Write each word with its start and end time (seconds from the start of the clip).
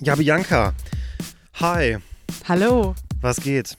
Ja, 0.00 0.14
Bianca. 0.14 0.74
Hi. 1.54 1.96
Hallo. 2.48 2.94
Was 3.20 3.40
geht? 3.40 3.74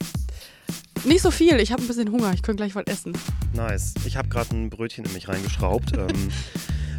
Nicht 1.06 1.22
so 1.22 1.30
viel, 1.30 1.58
ich 1.60 1.72
habe 1.72 1.80
ein 1.80 1.88
bisschen 1.88 2.12
Hunger, 2.12 2.34
ich 2.34 2.42
könnte 2.42 2.62
gleich 2.62 2.74
was 2.74 2.84
essen. 2.88 3.14
Nice. 3.54 3.94
Ich 4.04 4.18
habe 4.18 4.28
gerade 4.28 4.54
ein 4.54 4.68
Brötchen 4.68 5.06
in 5.06 5.14
mich 5.14 5.28
reingeschraubt. 5.28 5.96
ähm, 5.96 6.30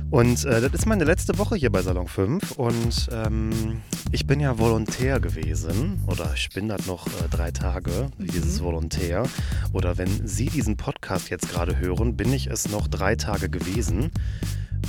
und 0.09 0.43
äh, 0.45 0.59
das 0.59 0.73
ist 0.73 0.87
meine 0.87 1.03
letzte 1.03 1.37
Woche 1.37 1.55
hier 1.55 1.71
bei 1.71 1.83
Salon 1.83 2.07
5 2.07 2.53
und 2.53 3.09
ähm, 3.11 3.81
ich 4.11 4.25
bin 4.25 4.39
ja 4.39 4.57
Volontär 4.57 5.19
gewesen 5.19 6.03
oder 6.07 6.33
ich 6.35 6.49
bin 6.49 6.67
das 6.67 6.87
noch 6.87 7.05
äh, 7.05 7.29
drei 7.29 7.51
Tage, 7.51 8.09
mhm. 8.17 8.25
dieses 8.27 8.63
Volontär. 8.63 9.23
Oder 9.71 9.99
wenn 9.99 10.27
Sie 10.27 10.47
diesen 10.47 10.77
Podcast 10.77 11.29
jetzt 11.29 11.47
gerade 11.49 11.77
hören, 11.77 12.17
bin 12.17 12.33
ich 12.33 12.47
es 12.47 12.69
noch 12.69 12.87
drei 12.87 13.15
Tage 13.15 13.49
gewesen. 13.49 14.09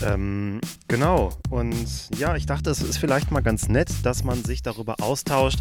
Ähm, 0.04 0.60
genau. 0.88 1.30
Und 1.50 2.10
ja, 2.18 2.36
ich 2.36 2.46
dachte, 2.46 2.70
es 2.70 2.82
ist 2.82 2.98
vielleicht 2.98 3.30
mal 3.30 3.40
ganz 3.40 3.68
nett, 3.68 3.90
dass 4.04 4.24
man 4.24 4.44
sich 4.44 4.62
darüber 4.62 4.96
austauscht, 5.00 5.60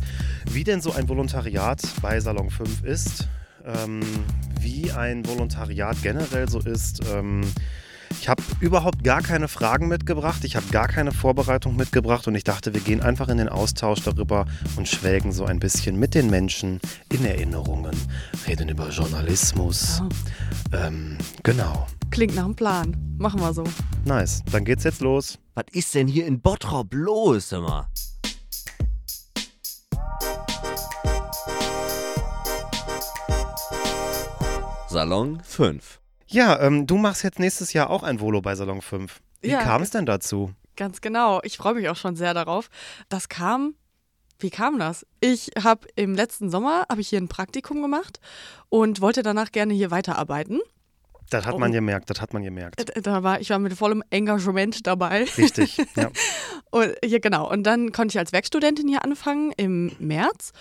wie 0.49 0.63
denn 0.63 0.81
so 0.81 0.91
ein 0.94 1.09
Volontariat 1.09 1.81
bei 2.02 2.20
Salon 2.20 2.49
5 2.49 2.84
ist, 2.84 3.27
ähm, 3.66 4.02
wie 4.59 4.91
ein 4.91 5.25
Volontariat 5.25 6.02
generell 6.02 6.49
so 6.49 6.59
ist. 6.59 7.02
Ähm, 7.13 7.41
ich 8.20 8.29
habe 8.29 8.43
überhaupt 8.59 9.03
gar 9.03 9.21
keine 9.21 9.47
Fragen 9.47 9.88
mitgebracht, 9.88 10.43
ich 10.43 10.55
habe 10.55 10.65
gar 10.71 10.88
keine 10.88 11.11
Vorbereitung 11.11 11.75
mitgebracht 11.75 12.27
und 12.27 12.35
ich 12.35 12.43
dachte, 12.43 12.73
wir 12.73 12.81
gehen 12.81 13.02
einfach 13.02 13.29
in 13.29 13.38
den 13.38 13.49
Austausch 13.49 14.02
darüber 14.03 14.45
und 14.75 14.88
schwelgen 14.88 15.31
so 15.31 15.45
ein 15.45 15.59
bisschen 15.59 15.97
mit 15.97 16.13
den 16.13 16.29
Menschen 16.29 16.79
in 17.11 17.25
Erinnerungen, 17.25 17.95
reden 18.47 18.69
über 18.69 18.89
Journalismus. 18.89 20.02
Oh. 20.03 20.75
Ähm, 20.75 21.17
genau. 21.43 21.88
Klingt 22.09 22.35
nach 22.35 22.45
einem 22.45 22.55
Plan. 22.55 22.97
Machen 23.17 23.39
wir 23.39 23.53
so. 23.53 23.63
Nice. 24.05 24.43
Dann 24.52 24.66
geht's 24.66 24.83
jetzt 24.83 25.02
los. 25.02 25.39
Was 25.53 25.66
ist 25.71 25.95
denn 25.95 26.07
hier 26.07 26.25
in 26.25 26.41
Bottrop 26.41 26.93
los, 26.93 27.52
immer? 27.52 27.89
Salon 34.89 35.39
5. 35.45 36.00
Ja, 36.31 36.59
ähm, 36.61 36.87
du 36.87 36.97
machst 36.97 37.23
jetzt 37.23 37.39
nächstes 37.39 37.73
Jahr 37.73 37.89
auch 37.89 38.03
ein 38.03 38.19
Volo 38.19 38.41
bei 38.41 38.55
Salon 38.55 38.81
5. 38.81 39.19
Wie 39.41 39.49
ja, 39.49 39.61
kam 39.61 39.81
es 39.81 39.91
denn 39.91 40.05
dazu? 40.05 40.53
Ganz 40.75 41.01
genau. 41.01 41.41
Ich 41.43 41.57
freue 41.57 41.73
mich 41.73 41.89
auch 41.89 41.95
schon 41.95 42.15
sehr 42.15 42.33
darauf. 42.33 42.69
Das 43.09 43.29
kam 43.29 43.75
wie 44.41 44.49
kam 44.49 44.79
das? 44.79 45.05
Ich 45.19 45.52
habe 45.61 45.87
im 45.95 46.15
letzten 46.15 46.49
Sommer 46.49 46.85
habe 46.89 47.02
ich 47.02 47.09
hier 47.09 47.21
ein 47.21 47.27
Praktikum 47.27 47.81
gemacht 47.81 48.19
und 48.69 49.02
wollte 49.02 49.23
danach 49.23 49.52
gerne 49.52 49.73
hier 49.73 49.91
weiterarbeiten. 49.91 50.59
Das 51.29 51.45
hat 51.45 51.57
man 51.57 51.71
gemerkt, 51.71 52.09
das 52.09 52.19
hat 52.19 52.33
man 52.33 52.43
gemerkt. 52.43 52.89
Äh, 52.89 53.02
da 53.02 53.23
war, 53.23 53.39
ich 53.39 53.52
war 53.52 53.59
mit 53.59 53.73
vollem 53.73 54.03
Engagement 54.09 54.85
dabei. 54.85 55.25
Richtig, 55.37 55.77
ja. 55.95 56.09
und, 56.71 56.93
ja, 57.05 57.19
genau. 57.19 57.49
Und 57.49 57.63
dann 57.63 57.91
konnte 57.91 58.13
ich 58.13 58.19
als 58.19 58.33
Werkstudentin 58.33 58.87
hier 58.87 59.05
anfangen 59.05 59.53
im 59.55 59.95
März 59.99 60.52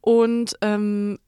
und 0.00 0.54
ähm, 0.60 1.18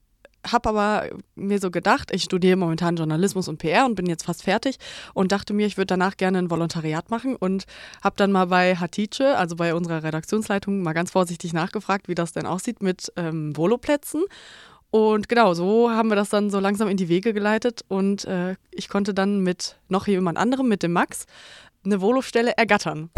habe 0.49 0.69
aber 0.69 1.09
mir 1.35 1.59
so 1.59 1.71
gedacht, 1.71 2.11
ich 2.13 2.23
studiere 2.23 2.57
momentan 2.57 2.95
Journalismus 2.95 3.47
und 3.47 3.57
PR 3.57 3.85
und 3.85 3.95
bin 3.95 4.05
jetzt 4.05 4.25
fast 4.25 4.43
fertig 4.43 4.77
und 5.13 5.31
dachte 5.31 5.53
mir, 5.53 5.67
ich 5.67 5.77
würde 5.77 5.87
danach 5.87 6.17
gerne 6.17 6.39
ein 6.39 6.49
Volontariat 6.49 7.09
machen 7.09 7.35
und 7.35 7.65
habe 8.03 8.15
dann 8.17 8.31
mal 8.31 8.45
bei 8.47 8.75
Hatice, 8.75 9.35
also 9.35 9.55
bei 9.55 9.73
unserer 9.75 10.03
Redaktionsleitung, 10.03 10.81
mal 10.81 10.93
ganz 10.93 11.11
vorsichtig 11.11 11.53
nachgefragt, 11.53 12.07
wie 12.07 12.15
das 12.15 12.33
denn 12.33 12.45
aussieht 12.45 12.81
mit 12.81 13.11
ähm, 13.15 13.55
Voloplätzen 13.55 14.23
und 14.91 15.29
genau, 15.29 15.53
so 15.53 15.89
haben 15.89 16.09
wir 16.09 16.17
das 16.17 16.29
dann 16.29 16.49
so 16.49 16.59
langsam 16.59 16.89
in 16.89 16.97
die 16.97 17.07
Wege 17.07 17.33
geleitet 17.33 17.81
und 17.87 18.25
äh, 18.25 18.55
ich 18.71 18.89
konnte 18.89 19.13
dann 19.13 19.39
mit 19.39 19.77
noch 19.87 20.05
jemand 20.05 20.37
anderem, 20.37 20.67
mit 20.67 20.83
dem 20.83 20.91
Max, 20.91 21.25
eine 21.85 22.01
Volostelle 22.01 22.57
ergattern. 22.57 23.09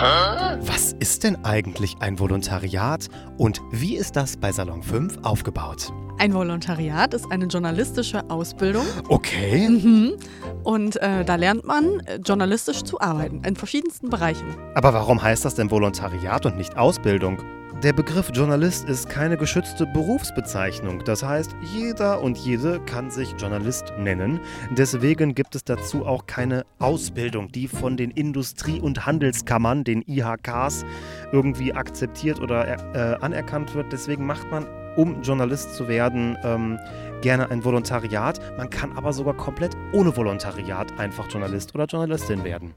Was 0.00 0.92
ist 1.00 1.24
denn 1.24 1.44
eigentlich 1.44 1.96
ein 1.98 2.20
Volontariat 2.20 3.08
und 3.36 3.60
wie 3.72 3.96
ist 3.96 4.14
das 4.14 4.36
bei 4.36 4.52
Salon 4.52 4.80
5 4.80 5.24
aufgebaut? 5.24 5.92
Ein 6.18 6.34
Volontariat 6.34 7.14
ist 7.14 7.28
eine 7.32 7.46
journalistische 7.46 8.22
Ausbildung. 8.30 8.86
Okay. 9.08 9.68
Mhm. 9.68 10.14
Und 10.62 11.02
äh, 11.02 11.24
da 11.24 11.34
lernt 11.34 11.64
man 11.64 11.98
äh, 12.00 12.20
journalistisch 12.24 12.84
zu 12.84 13.00
arbeiten, 13.00 13.42
in 13.44 13.56
verschiedensten 13.56 14.08
Bereichen. 14.08 14.56
Aber 14.76 14.94
warum 14.94 15.20
heißt 15.20 15.44
das 15.44 15.56
denn 15.56 15.68
Volontariat 15.68 16.46
und 16.46 16.56
nicht 16.56 16.76
Ausbildung? 16.76 17.38
Der 17.84 17.92
Begriff 17.92 18.32
Journalist 18.34 18.88
ist 18.88 19.08
keine 19.08 19.36
geschützte 19.36 19.86
Berufsbezeichnung. 19.86 21.04
Das 21.04 21.22
heißt, 21.22 21.54
jeder 21.62 22.20
und 22.20 22.36
jede 22.36 22.80
kann 22.80 23.08
sich 23.08 23.36
Journalist 23.38 23.92
nennen. 23.96 24.40
Deswegen 24.72 25.32
gibt 25.36 25.54
es 25.54 25.62
dazu 25.62 26.04
auch 26.04 26.26
keine 26.26 26.66
Ausbildung, 26.80 27.52
die 27.52 27.68
von 27.68 27.96
den 27.96 28.10
Industrie- 28.10 28.80
und 28.80 29.06
Handelskammern, 29.06 29.84
den 29.84 30.02
IHKs, 30.08 30.84
irgendwie 31.30 31.72
akzeptiert 31.72 32.40
oder 32.40 32.66
äh, 32.66 33.16
anerkannt 33.20 33.76
wird. 33.76 33.92
Deswegen 33.92 34.26
macht 34.26 34.50
man, 34.50 34.66
um 34.96 35.22
Journalist 35.22 35.76
zu 35.76 35.86
werden, 35.86 36.36
ähm, 36.42 36.80
gerne 37.20 37.48
ein 37.48 37.64
Volontariat. 37.64 38.40
Man 38.56 38.70
kann 38.70 38.90
aber 38.96 39.12
sogar 39.12 39.34
komplett 39.34 39.76
ohne 39.92 40.16
Volontariat 40.16 40.98
einfach 40.98 41.30
Journalist 41.30 41.76
oder 41.76 41.84
Journalistin 41.84 42.42
werden. 42.42 42.74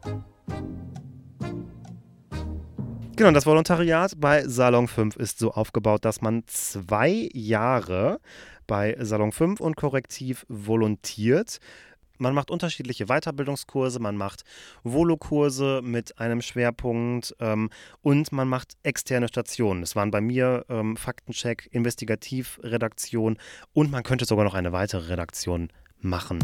Genau, 3.17 3.31
das 3.31 3.45
Volontariat 3.45 4.13
bei 4.17 4.47
Salon 4.47 4.87
5 4.87 5.17
ist 5.17 5.37
so 5.37 5.51
aufgebaut, 5.51 6.05
dass 6.05 6.21
man 6.21 6.43
zwei 6.47 7.29
Jahre 7.33 8.19
bei 8.67 8.95
Salon 8.99 9.31
5 9.31 9.59
und 9.59 9.75
Korrektiv 9.75 10.45
volontiert. 10.47 11.59
Man 12.17 12.33
macht 12.33 12.49
unterschiedliche 12.49 13.07
Weiterbildungskurse, 13.07 13.99
man 13.99 14.15
macht 14.15 14.43
Volokurse 14.83 15.81
mit 15.83 16.19
einem 16.19 16.41
Schwerpunkt 16.41 17.35
ähm, 17.39 17.69
und 18.01 18.31
man 18.31 18.47
macht 18.47 18.73
externe 18.83 19.27
Stationen. 19.27 19.81
Das 19.81 19.95
waren 19.95 20.09
bei 20.09 20.21
mir 20.21 20.65
ähm, 20.69 20.95
Faktencheck, 20.95 21.67
Investigativredaktion 21.71 23.37
und 23.73 23.91
man 23.91 24.03
könnte 24.03 24.25
sogar 24.25 24.45
noch 24.45 24.53
eine 24.53 24.71
weitere 24.71 25.09
Redaktion 25.09 25.69
machen 25.99 26.39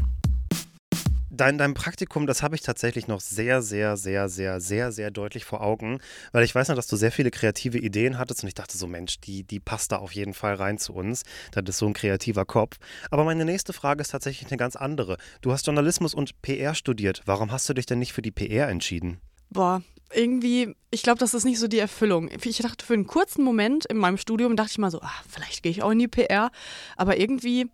dein, 1.30 1.58
dein 1.58 1.74
Praktikum, 1.74 2.28
das 2.28 2.44
habe 2.44 2.56
ich 2.56 2.62
tatsächlich 2.62 3.08
noch 3.08 3.20
sehr, 3.20 3.62
sehr, 3.62 3.98
sehr, 3.98 4.30
sehr, 4.30 4.60
sehr, 4.60 4.92
sehr 4.92 5.12
deutlich 5.12 5.46
vor 5.46 5.62
Augen, 5.62 6.00
weil 6.32 6.44
ich 6.44 6.54
weiß 6.54 6.70
noch, 6.70 6.76
dass 6.76 6.88
du 6.88 6.96
sehr 6.96 7.12
viele 7.12 7.32
kreative 7.32 7.78
Ideen 7.78 8.18
hattest 8.18 8.44
und 8.44 8.48
ich 8.48 8.54
dachte 8.54 8.78
so, 8.78 8.88
Mensch, 8.88 9.20
die, 9.20 9.44
die 9.44 9.60
passt 9.60 9.92
da 9.92 9.98
auf 9.98 10.14
jeden 10.14 10.34
Fall 10.34 10.56
rein 10.56 10.78
zu 10.78 10.94
uns. 10.94 11.24
Das 11.52 11.64
ist 11.68 11.78
so 11.78 11.88
ein 11.88 11.94
kreativer 11.94 12.46
Kopf. 12.46 12.78
Aber 13.12 13.24
meine 13.24 13.46
nächste 13.46 13.74
Frage 13.74 14.02
ist 14.02 14.12
tatsächlich 14.12 14.50
eine 14.50 14.58
ganz 14.58 14.76
andere. 14.76 15.18
Du 15.42 15.52
hast 15.52 15.66
Journalismus 15.66 16.14
und 16.14 16.42
PR 16.42 16.76
studiert. 16.76 17.22
Warum 17.26 17.52
hast 17.52 17.68
du 17.70 17.74
dich 17.74 17.86
denn 17.86 18.00
nicht 18.00 18.14
für 18.14 18.22
die 18.22 18.32
PR 18.32 18.70
entschieden? 18.70 19.20
Boah, 19.50 19.82
irgendwie, 20.14 20.76
ich 20.92 21.04
glaube, 21.04 21.20
das 21.20 21.34
ist 21.34 21.46
nicht 21.46 21.60
so 21.60 21.68
die 21.68 21.80
Erfüllung. 21.80 22.30
Ich 22.44 22.58
dachte 22.58 22.86
für 22.86 22.94
einen 22.94 23.08
kurzen 23.08 23.44
Moment 23.44 23.86
in 23.86 23.98
meinem 23.98 24.18
Studium, 24.18 24.56
dachte 24.56 24.72
ich 24.72 24.78
mal 24.78 24.92
so, 24.92 25.00
ach, 25.02 25.24
vielleicht 25.30 25.64
gehe 25.64 25.72
ich 25.72 25.84
auch 25.84 25.92
in 25.92 26.00
die 26.00 26.08
PR. 26.08 26.52
Aber 26.96 27.18
irgendwie 27.20 27.70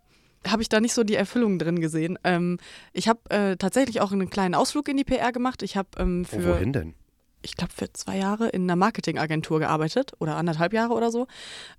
habe 0.46 0.62
ich 0.62 0.68
da 0.68 0.80
nicht 0.80 0.94
so 0.94 1.04
die 1.04 1.14
Erfüllung 1.14 1.58
drin 1.58 1.80
gesehen. 1.80 2.18
Ähm, 2.24 2.58
ich 2.92 3.08
habe 3.08 3.20
äh, 3.30 3.56
tatsächlich 3.56 4.00
auch 4.00 4.12
einen 4.12 4.30
kleinen 4.30 4.54
Ausflug 4.54 4.88
in 4.88 4.96
die 4.96 5.04
PR 5.04 5.32
gemacht. 5.32 5.62
Ich 5.62 5.76
habe 5.76 5.88
ähm, 5.98 6.24
für. 6.24 6.38
Oh, 6.38 6.54
wohin 6.54 6.72
denn? 6.72 6.94
Ich 7.42 7.56
glaube, 7.56 7.72
für 7.74 7.92
zwei 7.92 8.16
Jahre 8.16 8.48
in 8.48 8.62
einer 8.62 8.76
Marketingagentur 8.76 9.58
gearbeitet 9.58 10.12
oder 10.18 10.36
anderthalb 10.36 10.72
Jahre 10.72 10.94
oder 10.94 11.10
so, 11.10 11.26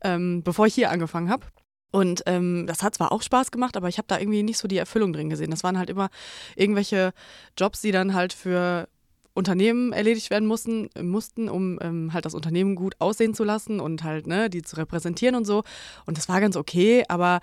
ähm, 0.04 0.44
bevor 0.44 0.68
ich 0.68 0.76
hier 0.76 0.92
angefangen 0.92 1.30
habe. 1.30 1.48
Und 1.92 2.24
ähm, 2.26 2.66
das 2.68 2.84
hat 2.84 2.94
zwar 2.94 3.12
auch 3.12 3.22
Spaß 3.22 3.52
gemacht, 3.52 3.78
aber 3.78 3.88
ich 3.88 3.98
habe 3.98 4.08
da 4.08 4.20
irgendwie 4.20 4.44
nicht 4.44 4.58
so 4.58 4.68
die 4.68 4.78
Erfüllung 4.78 5.14
drin 5.14 5.30
gesehen. 5.30 5.50
Das 5.50 5.64
waren 5.64 5.80
halt 5.80 5.90
immer 5.90 6.10
irgendwelche 6.56 7.14
Jobs, 7.58 7.82
die 7.82 7.92
dann 7.92 8.14
halt 8.14 8.34
für 8.34 8.88
Unternehmen 9.34 9.92
erledigt 9.92 10.30
werden 10.30 10.48
mussten, 10.48 10.90
mussten 11.02 11.50
um 11.50 11.80
ähm, 11.82 12.14
halt 12.14 12.26
das 12.26 12.34
Unternehmen 12.34 12.76
gut 12.76 12.96
aussehen 13.00 13.34
zu 13.34 13.44
lassen 13.44 13.80
und 13.80 14.04
halt 14.04 14.28
ne, 14.28 14.50
die 14.50 14.62
zu 14.62 14.78
repräsentieren 14.78 15.36
und 15.36 15.46
so. 15.46 15.64
Und 16.06 16.18
das 16.18 16.30
war 16.30 16.42
ganz 16.42 16.56
okay, 16.56 17.04
aber 17.08 17.42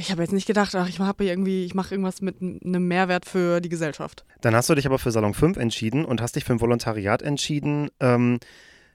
ich 0.00 0.10
habe 0.10 0.22
jetzt 0.22 0.32
nicht 0.32 0.46
gedacht, 0.46 0.74
ach, 0.74 0.88
ich 0.88 0.98
mache 0.98 1.22
irgendwie, 1.22 1.64
ich 1.64 1.74
mache 1.74 1.94
irgendwas 1.94 2.20
mit 2.20 2.40
einem 2.40 2.88
Mehrwert 2.88 3.26
für 3.26 3.60
die 3.60 3.68
Gesellschaft. 3.68 4.24
Dann 4.40 4.54
hast 4.54 4.68
du 4.68 4.74
dich 4.74 4.86
aber 4.86 4.98
für 4.98 5.10
Salon 5.10 5.34
5 5.34 5.56
entschieden 5.56 6.04
und 6.04 6.20
hast 6.20 6.36
dich 6.36 6.44
für 6.44 6.54
ein 6.54 6.60
Volontariat 6.60 7.22
entschieden, 7.22 7.90
ähm, 8.00 8.40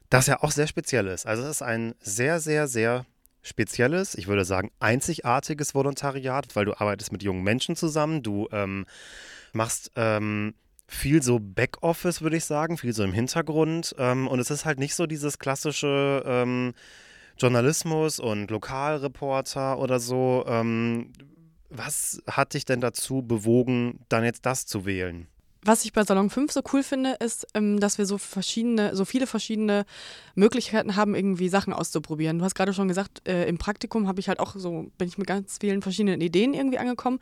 das 0.09 0.27
ja 0.27 0.41
auch 0.41 0.51
sehr 0.51 0.67
speziell 0.67 1.07
ist. 1.07 1.25
Also 1.25 1.43
es 1.43 1.49
ist 1.49 1.61
ein 1.61 1.95
sehr, 2.01 2.39
sehr, 2.39 2.67
sehr 2.67 3.05
spezielles, 3.41 4.15
ich 4.15 4.27
würde 4.27 4.43
sagen 4.43 4.71
einzigartiges 4.79 5.75
Volontariat, 5.75 6.55
weil 6.55 6.65
du 6.65 6.73
arbeitest 6.79 7.11
mit 7.11 7.21
jungen 7.21 7.43
Menschen 7.43 7.75
zusammen, 7.75 8.23
du 8.23 8.47
ähm, 8.51 8.85
machst 9.53 9.91
ähm, 9.95 10.55
viel 10.87 11.21
so 11.21 11.39
Backoffice, 11.39 12.21
würde 12.21 12.37
ich 12.37 12.45
sagen, 12.45 12.77
viel 12.77 12.93
so 12.93 13.03
im 13.03 13.13
Hintergrund 13.13 13.95
ähm, 13.99 14.27
und 14.27 14.39
es 14.39 14.49
ist 14.49 14.65
halt 14.65 14.79
nicht 14.79 14.95
so 14.95 15.05
dieses 15.05 15.37
klassische 15.37 16.23
ähm, 16.25 16.73
Journalismus 17.37 18.19
und 18.19 18.49
Lokalreporter 18.49 19.77
oder 19.79 19.99
so. 19.99 20.45
Ähm, 20.47 21.11
was 21.69 22.21
hat 22.27 22.53
dich 22.53 22.65
denn 22.65 22.81
dazu 22.81 23.21
bewogen, 23.21 23.99
dann 24.09 24.23
jetzt 24.23 24.45
das 24.45 24.65
zu 24.65 24.85
wählen? 24.85 25.27
Was 25.65 25.83
ich 25.83 25.93
bei 25.93 26.03
Salon 26.03 26.29
5 26.29 26.51
so 26.51 26.61
cool 26.71 26.83
finde, 26.83 27.13
ist, 27.13 27.47
ähm, 27.55 27.79
dass 27.79 27.97
wir 27.97 28.05
so 28.05 28.17
verschiedene, 28.17 28.95
so 28.95 29.03
viele 29.03 29.25
verschiedene 29.25 29.85
Möglichkeiten 30.35 30.95
haben, 30.95 31.15
irgendwie 31.15 31.49
Sachen 31.49 31.73
auszuprobieren. 31.73 32.37
Du 32.37 32.45
hast 32.45 32.53
gerade 32.53 32.73
schon 32.73 32.87
gesagt, 32.87 33.27
äh, 33.27 33.47
im 33.47 33.57
Praktikum 33.57 34.07
habe 34.07 34.19
ich 34.19 34.29
halt 34.29 34.39
auch 34.39 34.55
so, 34.55 34.91
bin 34.97 35.07
ich 35.07 35.17
mit 35.17 35.27
ganz 35.27 35.57
vielen 35.59 35.81
verschiedenen 35.81 36.21
Ideen 36.21 36.53
irgendwie 36.53 36.77
angekommen. 36.77 37.19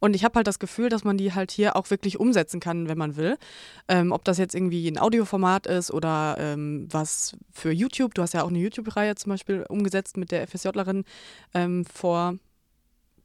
Und 0.00 0.14
ich 0.14 0.24
habe 0.24 0.36
halt 0.36 0.46
das 0.46 0.58
Gefühl, 0.58 0.88
dass 0.88 1.04
man 1.04 1.18
die 1.18 1.34
halt 1.34 1.50
hier 1.50 1.76
auch 1.76 1.90
wirklich 1.90 2.18
umsetzen 2.18 2.60
kann, 2.60 2.88
wenn 2.88 2.98
man 2.98 3.16
will. 3.16 3.36
Ähm, 3.88 4.10
ob 4.12 4.24
das 4.24 4.38
jetzt 4.38 4.54
irgendwie 4.54 4.88
ein 4.88 4.98
Audioformat 4.98 5.66
ist 5.66 5.90
oder 5.90 6.36
ähm, 6.38 6.88
was 6.90 7.36
für 7.52 7.72
YouTube. 7.72 8.14
Du 8.14 8.22
hast 8.22 8.32
ja 8.32 8.42
auch 8.42 8.48
eine 8.48 8.58
YouTube-Reihe 8.58 9.16
zum 9.16 9.30
Beispiel 9.30 9.66
umgesetzt 9.68 10.16
mit 10.16 10.30
der 10.32 10.48
FSJlerin 10.48 11.04
vor, 11.92 12.34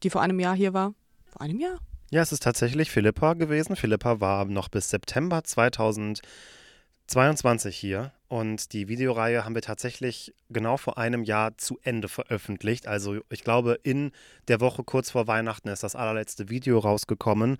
die 0.03 0.09
vor 0.09 0.21
einem 0.21 0.39
Jahr 0.39 0.55
hier 0.55 0.73
war. 0.73 0.93
Vor 1.25 1.41
einem 1.41 1.59
Jahr? 1.59 1.79
Ja, 2.09 2.21
es 2.21 2.31
ist 2.31 2.43
tatsächlich 2.43 2.89
Philippa 2.89 3.33
gewesen. 3.33 3.75
Philippa 3.75 4.21
war 4.21 4.45
noch 4.45 4.69
bis 4.69 4.89
September 4.89 5.43
2022 5.43 7.75
hier 7.75 8.13
und 8.29 8.71
die 8.71 8.87
Videoreihe 8.87 9.43
haben 9.43 9.55
wir 9.55 9.61
tatsächlich 9.61 10.33
genau 10.49 10.77
vor 10.77 10.97
einem 10.97 11.25
Jahr 11.25 11.57
zu 11.57 11.77
Ende 11.83 12.07
veröffentlicht. 12.07 12.87
Also 12.87 13.19
ich 13.29 13.43
glaube, 13.43 13.77
in 13.83 14.13
der 14.47 14.61
Woche 14.61 14.85
kurz 14.85 15.11
vor 15.11 15.27
Weihnachten 15.27 15.67
ist 15.67 15.83
das 15.83 15.97
allerletzte 15.97 16.47
Video 16.47 16.79
rausgekommen. 16.79 17.57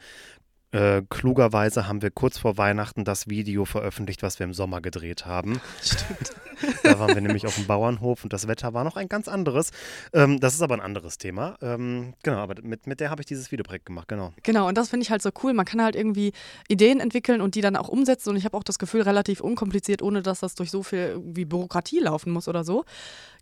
Äh, 0.71 1.03
klugerweise 1.09 1.87
haben 1.87 2.01
wir 2.01 2.11
kurz 2.11 2.37
vor 2.37 2.57
Weihnachten 2.57 3.05
das 3.05 3.27
Video 3.27 3.63
veröffentlicht, 3.63 4.21
was 4.21 4.37
wir 4.39 4.43
im 4.43 4.53
Sommer 4.53 4.81
gedreht 4.81 5.25
haben. 5.25 5.61
Stimmt. 5.81 6.31
Da 6.81 6.97
waren 6.97 7.13
wir 7.13 7.21
nämlich 7.21 7.45
auf 7.45 7.53
dem 7.53 7.67
Bauernhof 7.67 8.23
und 8.23 8.33
das 8.33 8.47
Wetter 8.47 8.73
war 8.73 8.83
noch 8.83 8.97
ein 8.97 9.07
ganz 9.07 9.27
anderes. 9.27 9.69
Ähm, 10.11 10.39
das 10.39 10.55
ist 10.55 10.63
aber 10.63 10.73
ein 10.73 10.81
anderes 10.81 11.19
Thema. 11.19 11.55
Ähm, 11.61 12.15
genau, 12.23 12.37
aber 12.37 12.55
mit, 12.63 12.87
mit 12.87 12.99
der 12.99 13.11
habe 13.11 13.21
ich 13.21 13.27
dieses 13.27 13.51
Videoprojekt 13.51 13.85
gemacht, 13.85 14.07
genau. 14.07 14.33
Genau, 14.41 14.67
und 14.67 14.75
das 14.75 14.89
finde 14.89 15.03
ich 15.03 15.11
halt 15.11 15.21
so 15.21 15.29
cool. 15.43 15.53
Man 15.53 15.67
kann 15.67 15.83
halt 15.83 15.95
irgendwie 15.95 16.33
Ideen 16.67 16.99
entwickeln 16.99 17.41
und 17.41 17.53
die 17.53 17.61
dann 17.61 17.75
auch 17.75 17.89
umsetzen. 17.89 18.31
Und 18.31 18.37
ich 18.37 18.45
habe 18.45 18.57
auch 18.57 18.63
das 18.63 18.79
Gefühl, 18.79 19.03
relativ 19.03 19.39
unkompliziert, 19.41 20.01
ohne 20.01 20.23
dass 20.23 20.39
das 20.39 20.55
durch 20.55 20.71
so 20.71 20.81
viel 20.81 21.21
wie 21.23 21.45
Bürokratie 21.45 21.99
laufen 21.99 22.31
muss 22.31 22.47
oder 22.47 22.63
so. 22.63 22.85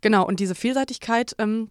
Genau, 0.01 0.27
und 0.27 0.41
diese 0.41 0.55
Vielseitigkeit. 0.55 1.35
Ähm, 1.39 1.69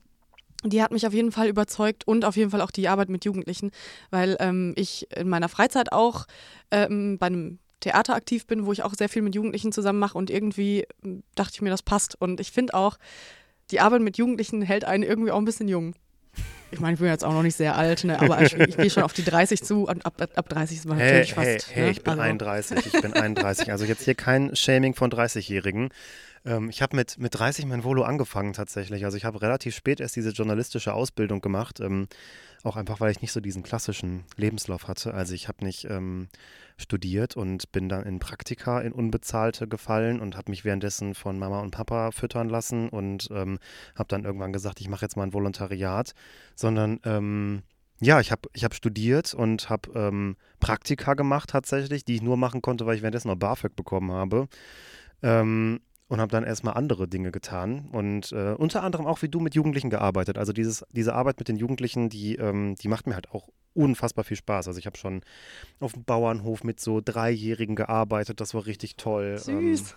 die 0.73 0.83
hat 0.83 0.93
mich 0.93 1.07
auf 1.07 1.13
jeden 1.13 1.33
Fall 1.33 1.49
überzeugt 1.49 2.07
und 2.07 2.25
auf 2.25 2.37
jeden 2.37 2.51
Fall 2.51 2.61
auch 2.61 2.71
die 2.71 2.89
Arbeit 2.89 3.09
mit 3.09 3.25
Jugendlichen, 3.25 3.71
weil 4.11 4.37
ähm, 4.41 4.73
ich 4.77 5.07
in 5.15 5.29
meiner 5.29 5.49
Freizeit 5.49 5.93
auch 5.93 6.27
ähm, 6.71 7.19
bei 7.19 7.27
einem 7.27 7.59
Theater 7.81 8.15
aktiv 8.15 8.47
bin, 8.47 8.65
wo 8.65 8.73
ich 8.73 8.83
auch 8.83 8.95
sehr 8.95 9.09
viel 9.09 9.23
mit 9.23 9.35
Jugendlichen 9.35 9.73
zusammen 9.73 9.99
mache 9.99 10.17
und 10.17 10.31
irgendwie 10.31 10.87
ähm, 11.05 11.23
dachte 11.35 11.53
ich 11.55 11.63
mir, 11.63 11.71
das 11.71 11.83
passt. 11.83 12.21
Und 12.21 12.41
ich 12.41 12.51
finde 12.51 12.75
auch, 12.75 12.97
die 13.71 13.81
Arbeit 13.81 14.01
mit 14.01 14.17
Jugendlichen 14.17 14.63
hält 14.63 14.85
einen 14.85 15.03
irgendwie 15.03 15.31
auch 15.31 15.39
ein 15.39 15.45
bisschen 15.45 15.69
jung. 15.69 15.95
Ich 16.71 16.81
meine, 16.81 16.95
ich 16.95 16.99
bin 17.01 17.09
jetzt 17.09 17.25
auch 17.25 17.33
noch 17.33 17.43
nicht 17.43 17.57
sehr 17.57 17.77
alt, 17.77 18.03
ne? 18.05 18.21
aber 18.21 18.43
ich, 18.43 18.55
ich 18.55 18.77
gehe 18.77 18.91
schon 18.91 19.05
auf 19.05 19.13
die 19.13 19.23
30 19.25 19.63
zu 19.63 19.87
und 19.87 20.05
ab, 20.05 20.15
ab 20.35 20.49
30 20.49 20.79
ist 20.79 20.87
man 20.87 20.99
Hey, 20.99 21.21
natürlich 21.21 21.37
hey, 21.37 21.55
fast. 21.55 21.75
hey, 21.75 21.85
ne? 21.85 21.91
ich 21.91 22.03
bin 22.03 22.11
also, 22.13 22.23
31, 22.23 22.87
ich 22.87 23.01
bin 23.01 23.13
31. 23.13 23.71
Also 23.71 23.85
jetzt 23.85 24.03
hier 24.03 24.15
kein 24.17 24.57
Shaming 24.57 24.95
von 24.95 25.11
30-Jährigen. 25.11 25.91
Ähm, 26.45 26.71
ich 26.71 26.83
habe 26.83 26.97
mit, 26.97 27.19
mit 27.19 27.39
30 27.39 27.67
mein 27.67 27.85
Volo 27.85 28.03
angefangen 28.03 28.53
tatsächlich. 28.53 29.05
Also 29.05 29.17
ich 29.17 29.25
habe 29.25 29.43
relativ 29.43 29.75
spät 29.75 30.01
erst 30.01 30.17
diese 30.17 30.31
journalistische 30.31 30.95
Ausbildung 30.95 31.41
gemacht. 31.41 31.81
Ähm, 31.81 32.09
auch 32.65 32.77
einfach, 32.77 33.01
weil 33.01 33.11
ich 33.11 33.21
nicht 33.21 33.33
so 33.33 33.41
diesen 33.41 33.63
klassischen 33.63 34.25
Lebenslauf 34.37 34.89
hatte. 34.89 35.13
Also 35.13 35.35
ich 35.35 35.49
habe 35.49 35.65
nicht 35.65 35.85
ähm, 35.91 36.29
studiert 36.79 37.37
und 37.37 37.71
bin 37.73 37.89
dann 37.89 38.05
in 38.05 38.19
Praktika 38.19 38.81
in 38.81 38.93
Unbezahlte 38.93 39.69
gefallen 39.69 40.21
und 40.21 40.37
habe 40.37 40.51
mich 40.51 40.65
währenddessen 40.65 41.15
von 41.15 41.39
Mama 41.39 41.61
und 41.61 41.73
Papa 41.73 42.11
füttern 42.11 42.49
lassen 42.49 42.89
und 42.89 43.29
ähm, 43.31 43.59
habe 43.95 44.09
dann 44.09 44.25
irgendwann 44.25 44.53
gesagt, 44.53 44.81
ich 44.81 44.89
mache 44.89 45.05
jetzt 45.05 45.17
mal 45.17 45.25
ein 45.25 45.35
Volontariat, 45.35 46.15
sondern 46.55 47.01
ähm, 47.05 47.63
ja, 48.01 48.21
ich 48.21 48.33
habe 48.33 48.49
ich 48.55 48.65
hab 48.65 48.75
studiert 48.75 49.35
und 49.35 49.69
habe 49.69 49.91
ähm, 49.95 50.37
Praktika 50.59 51.15
gemacht 51.15 51.51
tatsächlich, 51.51 52.05
die 52.05 52.17
ich 52.17 52.23
nur 52.23 52.37
machen 52.37 52.63
konnte, 52.63 52.87
weil 52.87 52.97
ich 52.97 53.03
währenddessen 53.03 53.29
noch 53.29 53.37
BAföG 53.37 53.77
bekommen 53.77 54.11
habe. 54.11 54.49
Ähm, 55.23 55.81
und 56.15 56.21
habe 56.21 56.31
dann 56.31 56.45
erstmal 56.45 56.75
andere 56.75 57.09
Dinge 57.09 57.33
getan 57.33 57.89
und 57.91 58.31
äh, 58.31 58.53
unter 58.53 58.85
anderem 58.85 59.07
auch 59.07 59.23
wie 59.23 59.29
du 59.29 59.41
mit 59.41 59.57
Jugendlichen 59.57 59.91
gearbeitet. 59.91 60.39
Also 60.39 60.53
dieses, 60.53 60.85
diese 60.93 61.13
Arbeit 61.13 61.41
mit 61.41 61.49
den 61.49 61.57
Jugendlichen, 61.57 62.09
die, 62.09 62.37
ähm, 62.37 62.77
die 62.77 62.87
macht 62.87 63.09
mir 63.09 63.15
halt 63.15 63.33
auch 63.33 63.49
unfassbar 63.75 64.25
viel 64.25 64.37
Spaß. 64.37 64.69
Also 64.69 64.79
ich 64.79 64.87
habe 64.87 64.97
schon 64.97 65.23
auf 65.81 65.95
dem 65.95 66.05
Bauernhof 66.05 66.63
mit 66.63 66.79
so 66.79 67.01
Dreijährigen 67.05 67.75
gearbeitet, 67.75 68.41
das 68.41 68.55
war 68.55 68.65
richtig 68.65 68.95
toll. 68.97 69.41
Ähm, 69.49 69.77
Süß. 69.77 69.97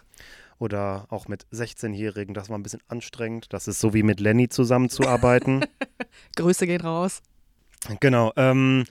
oder 0.58 1.06
auch 1.10 1.28
mit 1.28 1.46
16-Jährigen, 1.54 2.34
das 2.34 2.50
war 2.50 2.58
ein 2.58 2.64
bisschen 2.64 2.82
anstrengend. 2.88 3.54
Das 3.54 3.68
ist 3.68 3.80
so 3.80 3.94
wie 3.94 4.02
mit 4.02 4.20
Lenny 4.20 4.50
zusammenzuarbeiten. 4.50 5.66
Grüße 6.36 6.66
gehen 6.66 6.82
raus. 6.82 7.22
Genau. 8.00 8.34
Ähm, 8.38 8.86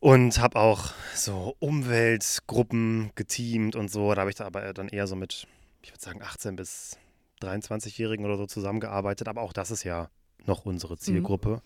und 0.00 0.40
habe 0.40 0.58
auch 0.58 0.92
so 1.14 1.54
Umweltgruppen 1.60 3.12
geteamt 3.14 3.76
und 3.76 3.90
so. 3.90 4.12
Da 4.12 4.22
habe 4.22 4.30
ich 4.30 4.36
da 4.36 4.46
aber 4.46 4.72
dann 4.72 4.88
eher 4.88 5.06
so 5.06 5.16
mit, 5.16 5.46
ich 5.86 5.92
würde 5.92 6.02
sagen, 6.02 6.20
18 6.20 6.56
bis 6.56 6.98
23-Jährigen 7.40 8.24
oder 8.24 8.36
so 8.36 8.46
zusammengearbeitet. 8.46 9.28
Aber 9.28 9.42
auch 9.42 9.52
das 9.52 9.70
ist 9.70 9.84
ja 9.84 10.10
noch 10.44 10.64
unsere 10.66 10.98
Zielgruppe. 10.98 11.62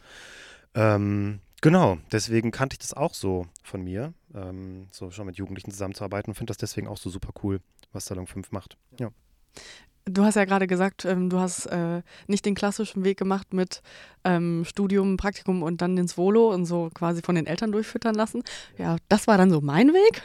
Ähm, 0.75 1.41
genau, 1.63 1.99
deswegen 2.13 2.51
kannte 2.51 2.75
ich 2.75 2.79
das 2.79 2.93
auch 2.93 3.15
so 3.15 3.47
von 3.63 3.83
mir, 3.83 4.13
ähm, 4.35 4.89
so 4.93 5.11
schon 5.11 5.27
mit 5.27 5.37
Jugendlichen 5.37 5.71
zusammenzuarbeiten 5.71 6.31
und 6.31 6.35
finde 6.35 6.51
das 6.51 6.59
deswegen 6.59 6.87
auch 6.87 6.99
so 6.99 7.09
super 7.09 7.31
cool, 7.43 7.61
was 7.93 8.05
Salon 8.05 8.27
5 8.27 8.53
macht. 8.53 8.77
Ja. 8.99 9.11
Du 10.13 10.25
hast 10.25 10.35
ja 10.35 10.45
gerade 10.45 10.67
gesagt, 10.67 11.05
ähm, 11.05 11.31
du 11.31 11.39
hast 11.39 11.67
äh, 11.67 12.03
nicht 12.27 12.45
den 12.45 12.55
klassischen 12.55 13.05
Weg 13.05 13.19
gemacht 13.19 13.55
mit 13.55 13.83
ähm, 14.25 14.65
Studium, 14.65 15.17
Praktikum 15.17 15.63
und 15.63 15.81
dann 15.81 15.97
ins 15.97 16.19
Volo 16.19 16.53
und 16.53 16.67
so 16.67 16.91
quasi 16.93 17.23
von 17.23 17.35
den 17.35 17.47
Eltern 17.47 17.73
durchfüttern 17.73 18.15
lassen. 18.15 18.43
Ja, 18.77 18.97
das 19.09 19.27
war 19.27 19.39
dann 19.39 19.51
so 19.51 19.61
mein 19.61 19.89
Weg. 19.89 20.23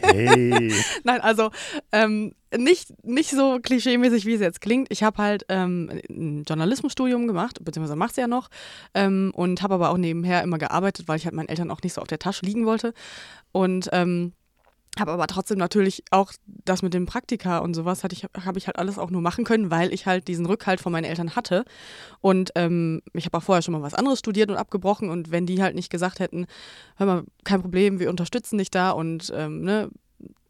Hey. 0.00 0.72
Nein, 1.04 1.20
also 1.20 1.50
ähm, 1.92 2.34
nicht, 2.56 2.92
nicht 3.04 3.30
so 3.30 3.58
klischeemäßig, 3.60 4.26
wie 4.26 4.34
es 4.34 4.40
jetzt 4.40 4.60
klingt. 4.60 4.88
Ich 4.90 5.02
habe 5.02 5.22
halt 5.22 5.46
ähm, 5.48 5.90
ein 6.08 6.44
Journalismusstudium 6.46 7.26
gemacht, 7.26 7.64
beziehungsweise 7.64 7.96
mache 7.96 8.10
es 8.10 8.16
ja 8.16 8.26
noch, 8.26 8.48
ähm, 8.94 9.32
und 9.34 9.62
habe 9.62 9.74
aber 9.74 9.90
auch 9.90 9.96
nebenher 9.96 10.42
immer 10.42 10.58
gearbeitet, 10.58 11.08
weil 11.08 11.16
ich 11.16 11.24
halt 11.24 11.34
meinen 11.34 11.48
Eltern 11.48 11.70
auch 11.70 11.82
nicht 11.82 11.94
so 11.94 12.00
auf 12.00 12.08
der 12.08 12.18
Tasche 12.18 12.44
liegen 12.44 12.66
wollte. 12.66 12.92
Und 13.52 13.88
ähm, 13.92 14.32
habe 15.00 15.12
aber 15.12 15.26
trotzdem 15.26 15.58
natürlich 15.58 16.04
auch 16.10 16.32
das 16.46 16.82
mit 16.82 16.94
dem 16.94 17.06
Praktika 17.06 17.58
und 17.58 17.74
sowas 17.74 18.04
hatte 18.04 18.14
ich, 18.14 18.24
habe 18.44 18.58
ich 18.58 18.66
halt 18.66 18.78
alles 18.78 18.98
auch 18.98 19.10
nur 19.10 19.20
machen 19.22 19.44
können, 19.44 19.70
weil 19.70 19.92
ich 19.92 20.06
halt 20.06 20.28
diesen 20.28 20.46
Rückhalt 20.46 20.80
von 20.80 20.92
meinen 20.92 21.04
Eltern 21.04 21.34
hatte. 21.36 21.64
Und 22.20 22.52
ähm, 22.54 23.02
ich 23.12 23.26
habe 23.26 23.38
auch 23.38 23.42
vorher 23.42 23.62
schon 23.62 23.72
mal 23.72 23.82
was 23.82 23.94
anderes 23.94 24.18
studiert 24.18 24.50
und 24.50 24.56
abgebrochen. 24.56 25.10
Und 25.10 25.30
wenn 25.30 25.46
die 25.46 25.62
halt 25.62 25.74
nicht 25.74 25.90
gesagt 25.90 26.20
hätten, 26.20 26.46
hör 26.96 27.06
mal, 27.06 27.24
kein 27.44 27.60
Problem, 27.60 27.98
wir 27.98 28.10
unterstützen 28.10 28.58
dich 28.58 28.70
da 28.70 28.90
und 28.90 29.32
ähm, 29.34 29.62
ne, 29.62 29.90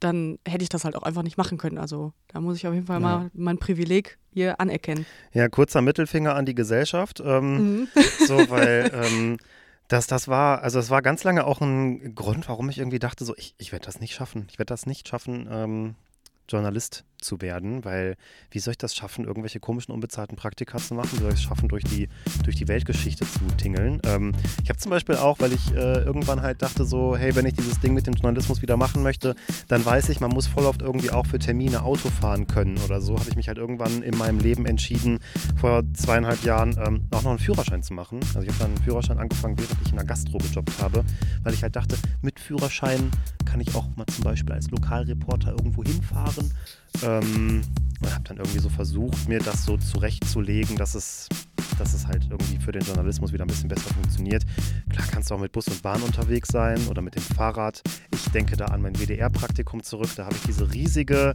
dann 0.01 0.39
hätte 0.47 0.63
ich 0.63 0.69
das 0.69 0.85
halt 0.85 0.97
auch 0.97 1.03
einfach 1.03 1.23
nicht 1.23 1.39
machen 1.39 1.57
können. 1.59 1.79
Also 1.79 2.13
da 2.29 2.41
muss 2.41 2.57
ich 2.57 2.67
auf 2.67 2.75
jeden 2.75 2.87
Fall 2.87 3.01
Ja. 3.01 3.07
mal 3.19 3.31
mein 3.33 3.59
Privileg 3.59 4.19
hier 4.33 4.61
anerkennen. 4.61 5.07
Ja, 5.33 5.49
kurzer 5.49 5.81
Mittelfinger 5.81 6.35
an 6.35 6.45
die 6.45 6.55
Gesellschaft. 6.55 7.23
Ähm, 7.25 7.55
Mhm. 7.55 7.89
So, 8.27 8.51
weil 8.51 8.91
ähm, 8.93 9.37
das, 9.89 10.07
das 10.07 10.29
war, 10.29 10.63
also 10.63 10.79
es 10.79 10.91
war 10.91 11.03
ganz 11.03 11.25
lange 11.25 11.47
auch 11.47 11.61
ein 11.61 12.15
Grund, 12.15 12.49
warum 12.49 12.69
ich 12.71 12.79
irgendwie 12.79 12.99
dachte, 12.99 13.25
so, 13.25 13.37
ich, 13.37 13.55
ich 13.59 13.73
werde 13.73 13.87
das 13.87 14.01
nicht 14.01 14.15
schaffen. 14.15 14.47
Ich 14.51 14.59
werde 14.59 14.71
das 14.71 14.87
nicht 14.87 15.09
schaffen, 15.09 15.49
ähm, 15.51 15.95
Journalist 16.49 17.05
zu 17.25 17.41
werden, 17.41 17.85
weil 17.85 18.17
wie 18.51 18.59
soll 18.59 18.73
ich 18.73 18.79
das 18.79 18.95
schaffen, 18.95 19.25
irgendwelche 19.25 19.61
komischen 19.61 19.93
unbezahlten 19.93 20.37
Praktika 20.37 20.79
zu 20.79 20.95
machen? 20.95 21.11
Wie 21.13 21.23
soll 21.23 21.31
ich 21.31 21.39
es 21.39 21.43
schaffen, 21.43 21.69
durch 21.69 21.85
die, 21.85 22.09
durch 22.45 22.57
die 22.57 22.69
Weltgeschichte 22.69 23.27
zu 23.27 23.41
tingeln? 23.57 24.01
Ähm, 24.05 24.33
ich 24.63 24.69
habe 24.69 24.79
zum 24.79 24.91
Beispiel 24.91 25.17
auch, 25.17 25.41
weil 25.41 25.53
ich 25.53 25.73
äh, 25.73 26.05
irgendwann 26.05 26.43
halt 26.43 26.63
dachte 26.63 26.85
so, 26.85 27.17
hey, 27.17 27.35
wenn 27.35 27.47
ich 27.47 27.55
dieses 27.55 27.81
Ding 27.81 27.95
mit 27.95 28.07
dem 28.07 28.15
Journalismus 28.15 28.63
wieder 28.63 28.77
machen 28.77 29.03
möchte, 29.03 29.35
dann 29.69 29.85
weiß 29.85 30.09
ich, 30.11 30.21
man 30.21 30.31
muss 30.31 30.47
voll 30.47 30.67
oft 30.67 30.83
irgendwie 30.83 31.11
auch 31.11 31.27
für 31.27 31.39
Termine 31.39 31.83
Auto 31.83 32.11
fahren 32.11 32.47
können 32.47 32.79
oder 32.85 33.01
so, 33.01 33.19
habe 33.19 33.29
ich 33.29 33.37
mich 33.37 33.49
halt 33.49 33.59
irgendwann 33.59 34.03
in 34.03 34.17
meinem 34.17 34.39
Leben 34.39 34.67
entschieden, 34.67 35.19
vor 35.61 35.83
zweieinhalb 35.95 36.43
Jahren 36.45 36.77
ähm, 36.85 37.03
auch 37.11 37.23
noch 37.23 37.31
einen 37.31 37.39
Führerschein 37.39 37.83
zu 37.83 37.95
machen. 37.95 38.21
Also 38.35 38.43
ich 38.43 38.49
habe 38.49 38.59
dann 38.59 38.75
einen 38.75 38.85
Führerschein 38.85 39.19
angefangen, 39.19 39.59
während 39.59 39.77
ich 39.83 39.91
in 39.91 39.97
der 39.97 40.05
Gastro 40.05 40.39
gejobbt 40.39 40.81
habe, 40.81 41.05
weil 41.43 41.55
ich 41.55 41.63
halt 41.63 41.77
dachte, 41.77 41.97
mit 42.23 42.39
Führerschein 42.39 43.11
kann 43.45 43.61
ich 43.61 43.75
auch 43.75 43.87
mal 43.97 44.07
zum 44.07 44.25
Beispiel 44.25 44.53
als 44.53 44.71
Lokalreporter 44.71 45.51
irgendwo 45.51 45.83
hinfahren. 45.85 46.53
Ähm, 47.23 47.63
und 48.05 48.13
habe 48.13 48.25
dann 48.25 48.37
irgendwie 48.37 48.59
so 48.59 48.69
versucht, 48.69 49.29
mir 49.29 49.39
das 49.39 49.65
so 49.65 49.77
zurechtzulegen, 49.77 50.77
dass 50.77 50.95
es, 50.95 51.29
dass 51.79 51.95
es 51.95 52.07
halt 52.07 52.27
irgendwie 52.29 52.59
für 52.59 52.73
den 52.73 52.83
Journalismus 52.83 53.33
wieder 53.33 53.45
ein 53.45 53.49
bisschen 53.49 53.69
besser 53.69 53.93
funktioniert. 53.95 54.45
Klar 54.91 55.07
kannst 55.11 55.31
du 55.31 55.35
auch 55.35 55.41
mit 55.41 55.53
Bus 55.53 55.69
und 55.69 55.81
Bahn 55.83 56.03
unterwegs 56.03 56.49
sein 56.53 56.79
oder 56.89 57.01
mit 57.01 57.15
dem 57.15 57.23
Fahrrad. 57.23 57.83
Ich 58.13 58.31
denke 58.31 58.57
da 58.57 58.67
an 58.67 58.83
mein 58.83 58.95
WDR-Praktikum 58.95 59.83
zurück. 59.83 60.11
Da 60.17 60.27
habe 60.27 60.35
ich 60.35 60.43
diese 60.43 60.73
riesige 60.73 61.35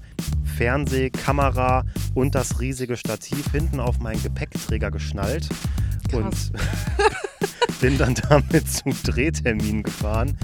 Fernsehkamera 0.57 1.85
und 2.13 2.35
das 2.35 2.59
riesige 2.59 2.97
Stativ 2.97 3.51
hinten 3.51 3.79
auf 3.79 3.99
meinen 3.99 4.21
Gepäckträger 4.21 4.91
geschnallt 4.91 5.49
Krass. 6.09 6.51
und 6.51 7.79
bin 7.81 7.97
dann 7.97 8.15
damit 8.29 8.69
zu 8.69 8.89
Drehterminen 9.03 9.83
gefahren. 9.83 10.37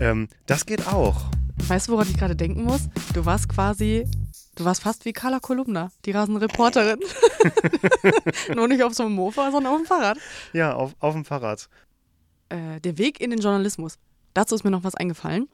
Ähm, 0.00 0.28
das 0.46 0.66
geht 0.66 0.86
auch. 0.86 1.30
Weißt 1.68 1.88
du, 1.88 1.92
woran 1.92 2.08
ich 2.08 2.16
gerade 2.16 2.36
denken 2.36 2.64
muss? 2.64 2.88
Du 3.14 3.24
warst 3.24 3.48
quasi, 3.48 4.04
du 4.56 4.64
warst 4.64 4.82
fast 4.82 5.04
wie 5.04 5.12
Carla 5.12 5.40
Kolumna, 5.40 5.90
die 6.04 6.12
Rasenreporterin. 6.12 7.00
Nur 8.54 8.68
nicht 8.68 8.82
auf 8.82 8.94
so 8.94 9.04
einem 9.04 9.14
Mofa, 9.14 9.50
sondern 9.50 9.72
auf 9.72 9.80
dem 9.80 9.86
Fahrrad. 9.86 10.18
Ja, 10.52 10.74
auf, 10.74 10.94
auf 11.00 11.14
dem 11.14 11.24
Fahrrad. 11.24 11.68
Äh, 12.48 12.80
der 12.80 12.98
Weg 12.98 13.20
in 13.20 13.30
den 13.30 13.40
Journalismus. 13.40 13.98
Dazu 14.34 14.54
ist 14.54 14.64
mir 14.64 14.70
noch 14.70 14.84
was 14.84 14.94
eingefallen. 14.94 15.48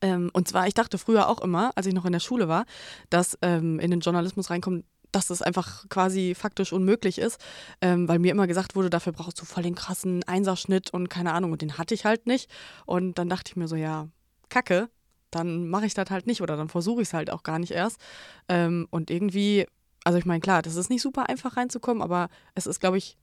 Ähm, 0.00 0.30
und 0.32 0.48
zwar, 0.48 0.66
ich 0.66 0.74
dachte 0.74 0.98
früher 0.98 1.28
auch 1.28 1.40
immer, 1.40 1.72
als 1.76 1.86
ich 1.86 1.94
noch 1.94 2.04
in 2.04 2.12
der 2.12 2.20
Schule 2.20 2.48
war, 2.48 2.66
dass 3.10 3.38
ähm, 3.42 3.78
in 3.80 3.90
den 3.90 4.00
Journalismus 4.00 4.50
reinkommen, 4.50 4.84
dass 5.12 5.28
das 5.28 5.42
einfach 5.42 5.88
quasi 5.88 6.34
faktisch 6.34 6.72
unmöglich 6.72 7.18
ist, 7.18 7.40
ähm, 7.80 8.08
weil 8.08 8.18
mir 8.18 8.32
immer 8.32 8.46
gesagt 8.46 8.74
wurde, 8.74 8.90
dafür 8.90 9.12
brauchst 9.12 9.40
du 9.40 9.44
voll 9.44 9.62
den 9.62 9.74
krassen 9.74 10.24
Einserschnitt 10.24 10.92
und 10.92 11.08
keine 11.08 11.32
Ahnung, 11.32 11.52
und 11.52 11.62
den 11.62 11.78
hatte 11.78 11.94
ich 11.94 12.04
halt 12.04 12.26
nicht. 12.26 12.50
Und 12.84 13.18
dann 13.18 13.28
dachte 13.28 13.50
ich 13.50 13.56
mir 13.56 13.68
so, 13.68 13.76
ja, 13.76 14.08
kacke, 14.48 14.88
dann 15.34 15.68
mache 15.68 15.86
ich 15.86 15.94
das 15.94 16.10
halt 16.10 16.26
nicht 16.26 16.42
oder 16.42 16.56
dann 16.56 16.68
versuche 16.68 17.02
ich 17.02 17.08
es 17.08 17.14
halt 17.14 17.30
auch 17.30 17.42
gar 17.42 17.58
nicht 17.58 17.72
erst. 17.72 18.00
Ähm, 18.48 18.86
und 18.90 19.10
irgendwie, 19.10 19.66
also 20.04 20.18
ich 20.18 20.24
meine, 20.24 20.40
klar, 20.40 20.62
das 20.62 20.76
ist 20.76 20.90
nicht 20.90 21.02
super 21.02 21.28
einfach 21.28 21.56
reinzukommen, 21.56 22.02
aber 22.02 22.28
es 22.54 22.66
ist, 22.66 22.80
glaube 22.80 22.98
ich, 22.98 23.16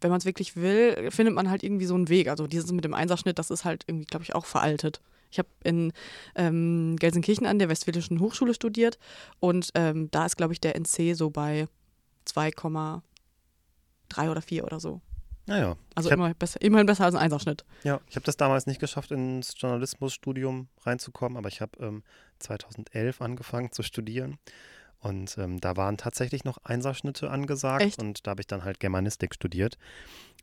wenn 0.00 0.10
man 0.10 0.18
es 0.18 0.24
wirklich 0.24 0.56
will, 0.56 1.10
findet 1.10 1.34
man 1.34 1.48
halt 1.48 1.62
irgendwie 1.62 1.86
so 1.86 1.94
einen 1.94 2.08
Weg. 2.08 2.28
Also 2.28 2.46
dieses 2.46 2.70
mit 2.72 2.84
dem 2.84 2.94
Einserschnitt, 2.94 3.38
das 3.38 3.50
ist 3.50 3.64
halt 3.64 3.84
irgendwie, 3.86 4.06
glaube 4.06 4.24
ich, 4.24 4.34
auch 4.34 4.46
veraltet. 4.46 5.00
Ich 5.30 5.38
habe 5.38 5.48
in 5.64 5.92
ähm, 6.34 6.96
Gelsenkirchen 6.98 7.46
an 7.46 7.58
der 7.58 7.70
Westfälischen 7.70 8.20
Hochschule 8.20 8.52
studiert 8.52 8.98
und 9.40 9.70
ähm, 9.74 10.10
da 10.10 10.26
ist, 10.26 10.36
glaube 10.36 10.52
ich, 10.52 10.60
der 10.60 10.76
NC 10.76 11.16
so 11.16 11.30
bei 11.30 11.68
2,3 12.26 14.30
oder 14.30 14.42
4 14.42 14.64
oder 14.64 14.78
so. 14.78 15.00
Naja. 15.46 15.76
Also 15.94 16.10
hab, 16.10 16.18
immer 16.18 16.32
besser, 16.34 16.60
immerhin 16.62 16.86
besser 16.86 17.04
als 17.04 17.14
ein 17.14 17.20
Einserschnitt. 17.20 17.64
ja, 17.82 18.00
ich 18.08 18.16
habe 18.16 18.24
das 18.24 18.36
damals 18.36 18.66
nicht 18.66 18.80
geschafft, 18.80 19.10
ins 19.10 19.54
Journalismusstudium 19.56 20.68
reinzukommen, 20.82 21.36
aber 21.36 21.48
ich 21.48 21.60
habe 21.60 21.72
ähm, 21.80 22.02
2011 22.38 23.20
angefangen 23.20 23.72
zu 23.72 23.82
studieren. 23.82 24.38
Und 25.00 25.36
ähm, 25.38 25.60
da 25.60 25.76
waren 25.76 25.96
tatsächlich 25.96 26.44
noch 26.44 26.58
Einserschnitte 26.58 27.28
angesagt 27.28 27.82
Echt? 27.82 28.00
und 28.00 28.24
da 28.24 28.30
habe 28.32 28.40
ich 28.40 28.46
dann 28.46 28.62
halt 28.62 28.78
Germanistik 28.78 29.34
studiert. 29.34 29.76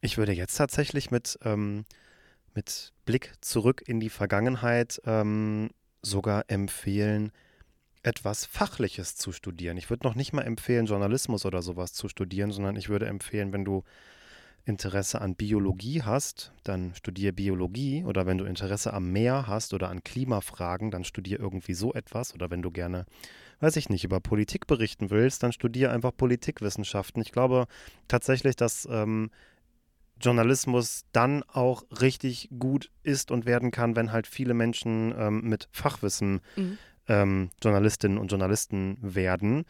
Ich 0.01 0.17
würde 0.17 0.33
jetzt 0.33 0.55
tatsächlich 0.55 1.11
mit, 1.11 1.39
ähm, 1.43 1.85
mit 2.53 2.91
Blick 3.05 3.31
zurück 3.39 3.83
in 3.87 4.01
die 4.01 4.09
Vergangenheit 4.09 5.01
ähm, 5.05 5.69
sogar 6.01 6.43
empfehlen, 6.49 7.31
etwas 8.03 8.45
Fachliches 8.45 9.15
zu 9.15 9.31
studieren. 9.31 9.77
Ich 9.77 9.89
würde 9.89 10.05
noch 10.05 10.15
nicht 10.15 10.33
mal 10.33 10.41
empfehlen, 10.41 10.87
Journalismus 10.87 11.45
oder 11.45 11.61
sowas 11.61 11.93
zu 11.93 12.09
studieren, 12.09 12.51
sondern 12.51 12.75
ich 12.75 12.89
würde 12.89 13.07
empfehlen, 13.07 13.53
wenn 13.53 13.63
du 13.63 13.83
Interesse 14.65 15.21
an 15.21 15.35
Biologie 15.35 16.03
hast, 16.03 16.51
dann 16.63 16.93
studier 16.93 17.31
Biologie. 17.31 18.03
Oder 18.05 18.25
wenn 18.25 18.37
du 18.37 18.45
Interesse 18.45 18.93
am 18.93 19.11
Meer 19.11 19.47
hast 19.47 19.73
oder 19.73 19.89
an 19.89 20.03
Klimafragen, 20.03 20.91
dann 20.91 21.03
studier 21.03 21.39
irgendwie 21.39 21.73
so 21.73 21.93
etwas. 21.93 22.33
Oder 22.33 22.51
wenn 22.51 22.61
du 22.61 22.71
gerne, 22.71 23.05
weiß 23.59 23.75
ich 23.77 23.89
nicht, 23.89 24.03
über 24.03 24.19
Politik 24.19 24.67
berichten 24.67 25.09
willst, 25.09 25.43
dann 25.43 25.51
studier 25.51 25.91
einfach 25.91 26.11
Politikwissenschaften. 26.15 27.21
Ich 27.21 27.31
glaube 27.31 27.67
tatsächlich, 28.07 28.55
dass 28.55 28.87
ähm, 28.89 29.31
Journalismus 30.21 31.05
dann 31.11 31.43
auch 31.43 31.83
richtig 32.01 32.49
gut 32.59 32.91
ist 33.03 33.31
und 33.31 33.45
werden 33.45 33.71
kann, 33.71 33.95
wenn 33.95 34.11
halt 34.11 34.27
viele 34.27 34.53
Menschen 34.53 35.13
ähm, 35.17 35.41
mit 35.41 35.67
Fachwissen 35.71 36.41
Mhm. 36.55 36.77
ähm, 37.07 37.49
Journalistinnen 37.63 38.17
und 38.17 38.29
Journalisten 38.29 38.97
werden. 39.01 39.65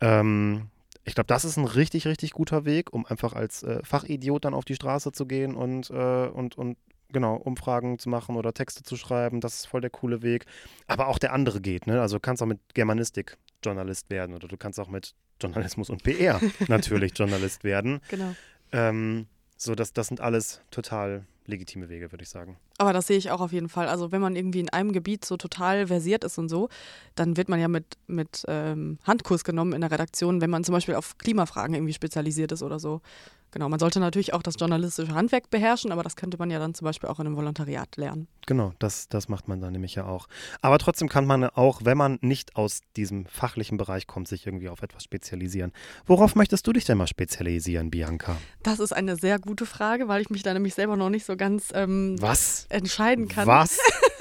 Ähm, 0.00 0.68
ich 1.06 1.14
glaube, 1.14 1.28
das 1.28 1.44
ist 1.44 1.56
ein 1.56 1.64
richtig, 1.64 2.06
richtig 2.06 2.32
guter 2.32 2.64
Weg, 2.64 2.92
um 2.92 3.06
einfach 3.06 3.32
als 3.32 3.62
äh, 3.62 3.82
Fachidiot 3.84 4.44
dann 4.44 4.54
auf 4.54 4.64
die 4.64 4.74
Straße 4.74 5.12
zu 5.12 5.24
gehen 5.24 5.54
und, 5.54 5.88
äh, 5.90 6.26
und, 6.26 6.58
und 6.58 6.76
genau, 7.12 7.36
Umfragen 7.36 7.98
zu 8.00 8.08
machen 8.08 8.36
oder 8.36 8.52
Texte 8.52 8.82
zu 8.82 8.96
schreiben. 8.96 9.40
Das 9.40 9.54
ist 9.54 9.66
voll 9.66 9.80
der 9.80 9.90
coole 9.90 10.22
Weg. 10.22 10.46
Aber 10.88 11.06
auch 11.06 11.18
der 11.18 11.32
andere 11.32 11.60
geht, 11.60 11.86
ne? 11.86 12.00
Also 12.00 12.16
du 12.16 12.20
kannst 12.20 12.42
auch 12.42 12.46
mit 12.46 12.58
Germanistik 12.74 13.38
Journalist 13.64 14.10
werden 14.10 14.34
oder 14.34 14.48
du 14.48 14.56
kannst 14.56 14.80
auch 14.80 14.88
mit 14.88 15.14
Journalismus 15.40 15.90
und 15.90 16.02
PR 16.02 16.40
natürlich 16.68 17.16
Journalist 17.16 17.62
werden. 17.62 18.00
Genau. 18.08 18.34
Ähm, 18.72 19.26
so, 19.56 19.74
das, 19.74 19.92
das 19.92 20.08
sind 20.08 20.20
alles 20.20 20.60
total 20.70 21.24
legitime 21.46 21.88
Wege, 21.88 22.12
würde 22.12 22.24
ich 22.24 22.28
sagen. 22.28 22.56
Aber 22.78 22.92
das 22.92 23.06
sehe 23.06 23.16
ich 23.16 23.30
auch 23.30 23.40
auf 23.40 23.52
jeden 23.52 23.68
Fall. 23.68 23.88
Also 23.88 24.12
wenn 24.12 24.20
man 24.20 24.36
irgendwie 24.36 24.60
in 24.60 24.68
einem 24.68 24.92
Gebiet 24.92 25.24
so 25.24 25.36
total 25.36 25.86
versiert 25.86 26.24
ist 26.24 26.38
und 26.38 26.48
so, 26.48 26.68
dann 27.14 27.36
wird 27.36 27.48
man 27.48 27.60
ja 27.60 27.68
mit, 27.68 27.96
mit 28.06 28.44
ähm, 28.48 28.98
Handkurs 29.04 29.44
genommen 29.44 29.72
in 29.72 29.80
der 29.80 29.90
Redaktion, 29.90 30.40
wenn 30.40 30.50
man 30.50 30.64
zum 30.64 30.74
Beispiel 30.74 30.96
auf 30.96 31.16
Klimafragen 31.18 31.74
irgendwie 31.74 31.94
spezialisiert 31.94 32.52
ist 32.52 32.62
oder 32.62 32.78
so. 32.78 33.00
Genau, 33.50 33.68
man 33.68 33.78
sollte 33.78 34.00
natürlich 34.00 34.34
auch 34.34 34.42
das 34.42 34.56
journalistische 34.58 35.14
Handwerk 35.14 35.50
beherrschen, 35.50 35.92
aber 35.92 36.02
das 36.02 36.16
könnte 36.16 36.36
man 36.38 36.50
ja 36.50 36.58
dann 36.58 36.74
zum 36.74 36.84
Beispiel 36.84 37.08
auch 37.08 37.20
in 37.20 37.26
einem 37.26 37.36
Volontariat 37.36 37.96
lernen. 37.96 38.28
Genau, 38.46 38.72
das, 38.78 39.08
das 39.08 39.28
macht 39.28 39.48
man 39.48 39.60
dann 39.60 39.72
nämlich 39.72 39.94
ja 39.94 40.04
auch. 40.06 40.28
Aber 40.60 40.78
trotzdem 40.78 41.08
kann 41.08 41.26
man 41.26 41.44
auch, 41.44 41.80
wenn 41.84 41.96
man 41.96 42.18
nicht 42.20 42.56
aus 42.56 42.80
diesem 42.96 43.26
fachlichen 43.26 43.76
Bereich 43.76 44.06
kommt, 44.06 44.28
sich 44.28 44.46
irgendwie 44.46 44.68
auf 44.68 44.82
etwas 44.82 45.04
spezialisieren. 45.04 45.72
Worauf 46.06 46.34
möchtest 46.34 46.66
du 46.66 46.72
dich 46.72 46.84
denn 46.84 46.98
mal 46.98 47.06
spezialisieren, 47.06 47.90
Bianca? 47.90 48.36
Das 48.62 48.78
ist 48.78 48.92
eine 48.92 49.16
sehr 49.16 49.38
gute 49.38 49.66
Frage, 49.66 50.08
weil 50.08 50.20
ich 50.22 50.30
mich 50.30 50.42
da 50.42 50.52
nämlich 50.52 50.74
selber 50.74 50.96
noch 50.96 51.10
nicht 51.10 51.24
so 51.24 51.36
ganz 51.36 51.72
ähm, 51.74 52.16
Was? 52.20 52.66
entscheiden 52.68 53.28
kann. 53.28 53.46
Was? 53.46 53.78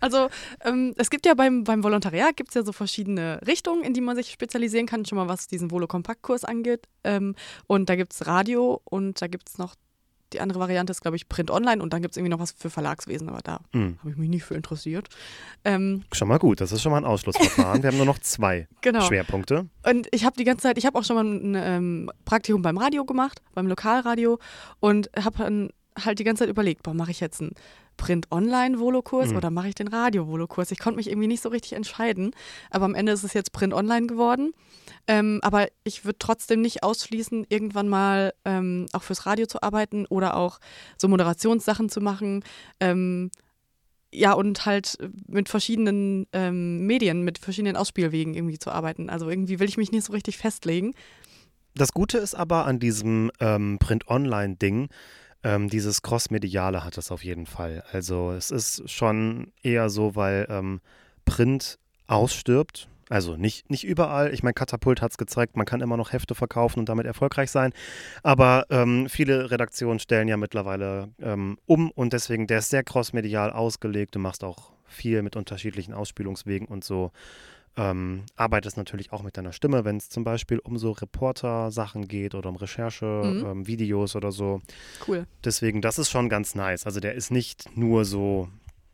Also 0.00 0.28
ähm, 0.64 0.94
es 0.96 1.10
gibt 1.10 1.26
ja 1.26 1.34
beim, 1.34 1.64
beim 1.64 1.82
Volontariat 1.82 2.36
gibt 2.36 2.50
es 2.50 2.54
ja 2.54 2.62
so 2.62 2.72
verschiedene 2.72 3.40
Richtungen, 3.46 3.82
in 3.84 3.94
die 3.94 4.00
man 4.00 4.16
sich 4.16 4.30
spezialisieren 4.30 4.86
kann, 4.86 5.04
schon 5.04 5.16
mal 5.18 5.28
was 5.28 5.46
diesen 5.46 5.70
Volo-Kompakt-Kurs 5.70 6.44
angeht. 6.44 6.86
Ähm, 7.04 7.34
und 7.66 7.88
da 7.88 7.96
gibt 7.96 8.12
es 8.12 8.26
Radio 8.26 8.80
und 8.84 9.20
da 9.20 9.26
gibt 9.26 9.48
es 9.48 9.58
noch, 9.58 9.74
die 10.34 10.40
andere 10.40 10.60
Variante 10.60 10.90
ist, 10.90 11.00
glaube 11.00 11.16
ich, 11.16 11.26
Print 11.30 11.50
Online 11.50 11.82
und 11.82 11.92
dann 11.94 12.02
gibt 12.02 12.12
es 12.12 12.18
irgendwie 12.18 12.30
noch 12.30 12.38
was 12.38 12.52
für 12.52 12.68
Verlagswesen, 12.68 13.30
aber 13.30 13.40
da 13.42 13.60
Hm, 13.72 13.96
habe 14.00 14.10
ich 14.10 14.16
mich 14.18 14.28
nicht 14.28 14.44
für 14.44 14.54
interessiert. 14.54 15.08
Ähm, 15.64 16.04
schon 16.12 16.28
mal 16.28 16.38
gut, 16.38 16.60
das 16.60 16.70
ist 16.70 16.82
schon 16.82 16.92
mal 16.92 16.98
ein 16.98 17.06
Ausschlussverfahren. 17.06 17.82
Wir 17.82 17.88
haben 17.88 17.96
nur 17.96 18.04
noch 18.04 18.18
zwei 18.18 18.68
genau. 18.82 19.00
Schwerpunkte. 19.00 19.68
Und 19.86 20.06
ich 20.12 20.26
habe 20.26 20.36
die 20.36 20.44
ganze 20.44 20.64
Zeit, 20.64 20.76
ich 20.76 20.84
habe 20.84 20.98
auch 20.98 21.04
schon 21.04 21.16
mal 21.16 21.24
ein 21.24 21.54
ähm, 21.54 22.10
Praktikum 22.26 22.60
beim 22.60 22.76
Radio 22.76 23.06
gemacht, 23.06 23.40
beim 23.54 23.66
Lokalradio 23.68 24.38
und 24.80 25.08
habe 25.16 25.38
dann 25.38 25.70
halt 26.04 26.18
die 26.18 26.24
ganze 26.24 26.42
Zeit 26.44 26.50
überlegt, 26.50 26.82
boah, 26.82 26.94
mache 26.94 27.10
ich 27.10 27.20
jetzt 27.20 27.40
einen 27.40 27.52
Print-Online-Volokurs 27.96 29.30
Mhm. 29.30 29.36
oder 29.36 29.50
mache 29.50 29.68
ich 29.68 29.74
den 29.74 29.88
Radio-Volokurs? 29.88 30.70
Ich 30.70 30.78
konnte 30.78 30.96
mich 30.96 31.08
irgendwie 31.08 31.28
nicht 31.28 31.42
so 31.42 31.48
richtig 31.48 31.72
entscheiden, 31.74 32.32
aber 32.70 32.84
am 32.84 32.94
Ende 32.94 33.12
ist 33.12 33.24
es 33.24 33.32
jetzt 33.34 33.52
Print-Online 33.52 34.06
geworden. 34.06 34.52
Ähm, 35.06 35.40
aber 35.42 35.68
ich 35.84 36.04
würde 36.04 36.18
trotzdem 36.18 36.60
nicht 36.60 36.82
ausschließen, 36.82 37.46
irgendwann 37.48 37.88
mal 37.88 38.32
ähm, 38.44 38.86
auch 38.92 39.02
fürs 39.02 39.26
Radio 39.26 39.46
zu 39.46 39.62
arbeiten 39.62 40.06
oder 40.06 40.36
auch 40.36 40.58
so 40.96 41.08
Moderationssachen 41.08 41.88
zu 41.88 42.00
machen. 42.00 42.44
Ähm, 42.80 43.30
ja, 44.12 44.32
und 44.32 44.64
halt 44.64 44.96
mit 45.26 45.48
verschiedenen 45.50 46.26
ähm, 46.32 46.86
Medien, 46.86 47.22
mit 47.24 47.38
verschiedenen 47.38 47.76
Ausspielwegen 47.76 48.34
irgendwie 48.34 48.58
zu 48.58 48.70
arbeiten. 48.70 49.10
Also 49.10 49.28
irgendwie 49.28 49.60
will 49.60 49.68
ich 49.68 49.76
mich 49.76 49.92
nicht 49.92 50.04
so 50.04 50.12
richtig 50.12 50.38
festlegen. 50.38 50.94
Das 51.74 51.92
Gute 51.92 52.18
ist 52.18 52.34
aber 52.34 52.64
an 52.64 52.78
diesem 52.80 53.30
ähm, 53.38 53.76
Print-Online-Ding, 53.78 54.88
ähm, 55.44 55.68
dieses 55.68 56.02
Cross-Mediale 56.02 56.84
hat 56.84 56.98
es 56.98 57.10
auf 57.10 57.24
jeden 57.24 57.46
Fall. 57.46 57.84
Also 57.92 58.32
es 58.32 58.50
ist 58.50 58.90
schon 58.90 59.52
eher 59.62 59.90
so, 59.90 60.16
weil 60.16 60.46
ähm, 60.50 60.80
Print 61.24 61.78
ausstirbt. 62.06 62.88
Also 63.10 63.36
nicht, 63.36 63.70
nicht 63.70 63.84
überall. 63.84 64.34
Ich 64.34 64.42
meine, 64.42 64.54
Katapult 64.54 65.00
hat 65.00 65.12
es 65.12 65.18
gezeigt, 65.18 65.56
man 65.56 65.64
kann 65.64 65.80
immer 65.80 65.96
noch 65.96 66.12
Hefte 66.12 66.34
verkaufen 66.34 66.80
und 66.80 66.88
damit 66.88 67.06
erfolgreich 67.06 67.50
sein. 67.50 67.72
Aber 68.22 68.66
ähm, 68.68 69.08
viele 69.08 69.50
Redaktionen 69.50 69.98
stellen 69.98 70.28
ja 70.28 70.36
mittlerweile 70.36 71.08
ähm, 71.20 71.58
um 71.66 71.90
und 71.90 72.12
deswegen, 72.12 72.46
der 72.46 72.58
ist 72.58 72.70
sehr 72.70 72.84
crossmedial 72.84 73.50
ausgelegt. 73.50 74.14
Du 74.14 74.18
machst 74.18 74.44
auch 74.44 74.72
viel 74.84 75.22
mit 75.22 75.36
unterschiedlichen 75.36 75.94
Ausspielungswegen 75.94 76.66
und 76.68 76.84
so. 76.84 77.12
Ähm, 77.78 78.24
arbeitest 78.36 78.76
natürlich 78.76 79.12
auch 79.12 79.22
mit 79.22 79.36
deiner 79.36 79.52
Stimme, 79.52 79.84
wenn 79.84 79.96
es 79.98 80.08
zum 80.08 80.24
Beispiel 80.24 80.58
um 80.58 80.76
so 80.78 80.90
Reporter-Sachen 80.92 82.08
geht 82.08 82.34
oder 82.34 82.48
um 82.48 82.56
Recherche, 82.56 83.04
Mhm. 83.06 83.46
ähm, 83.46 83.66
Videos 83.68 84.16
oder 84.16 84.32
so. 84.32 84.60
Cool. 85.06 85.26
Deswegen, 85.44 85.80
das 85.80 85.98
ist 85.98 86.10
schon 86.10 86.28
ganz 86.28 86.54
nice. 86.56 86.86
Also 86.86 86.98
der 87.00 87.14
ist 87.14 87.30
nicht 87.30 87.76
nur 87.76 88.04
so 88.04 88.48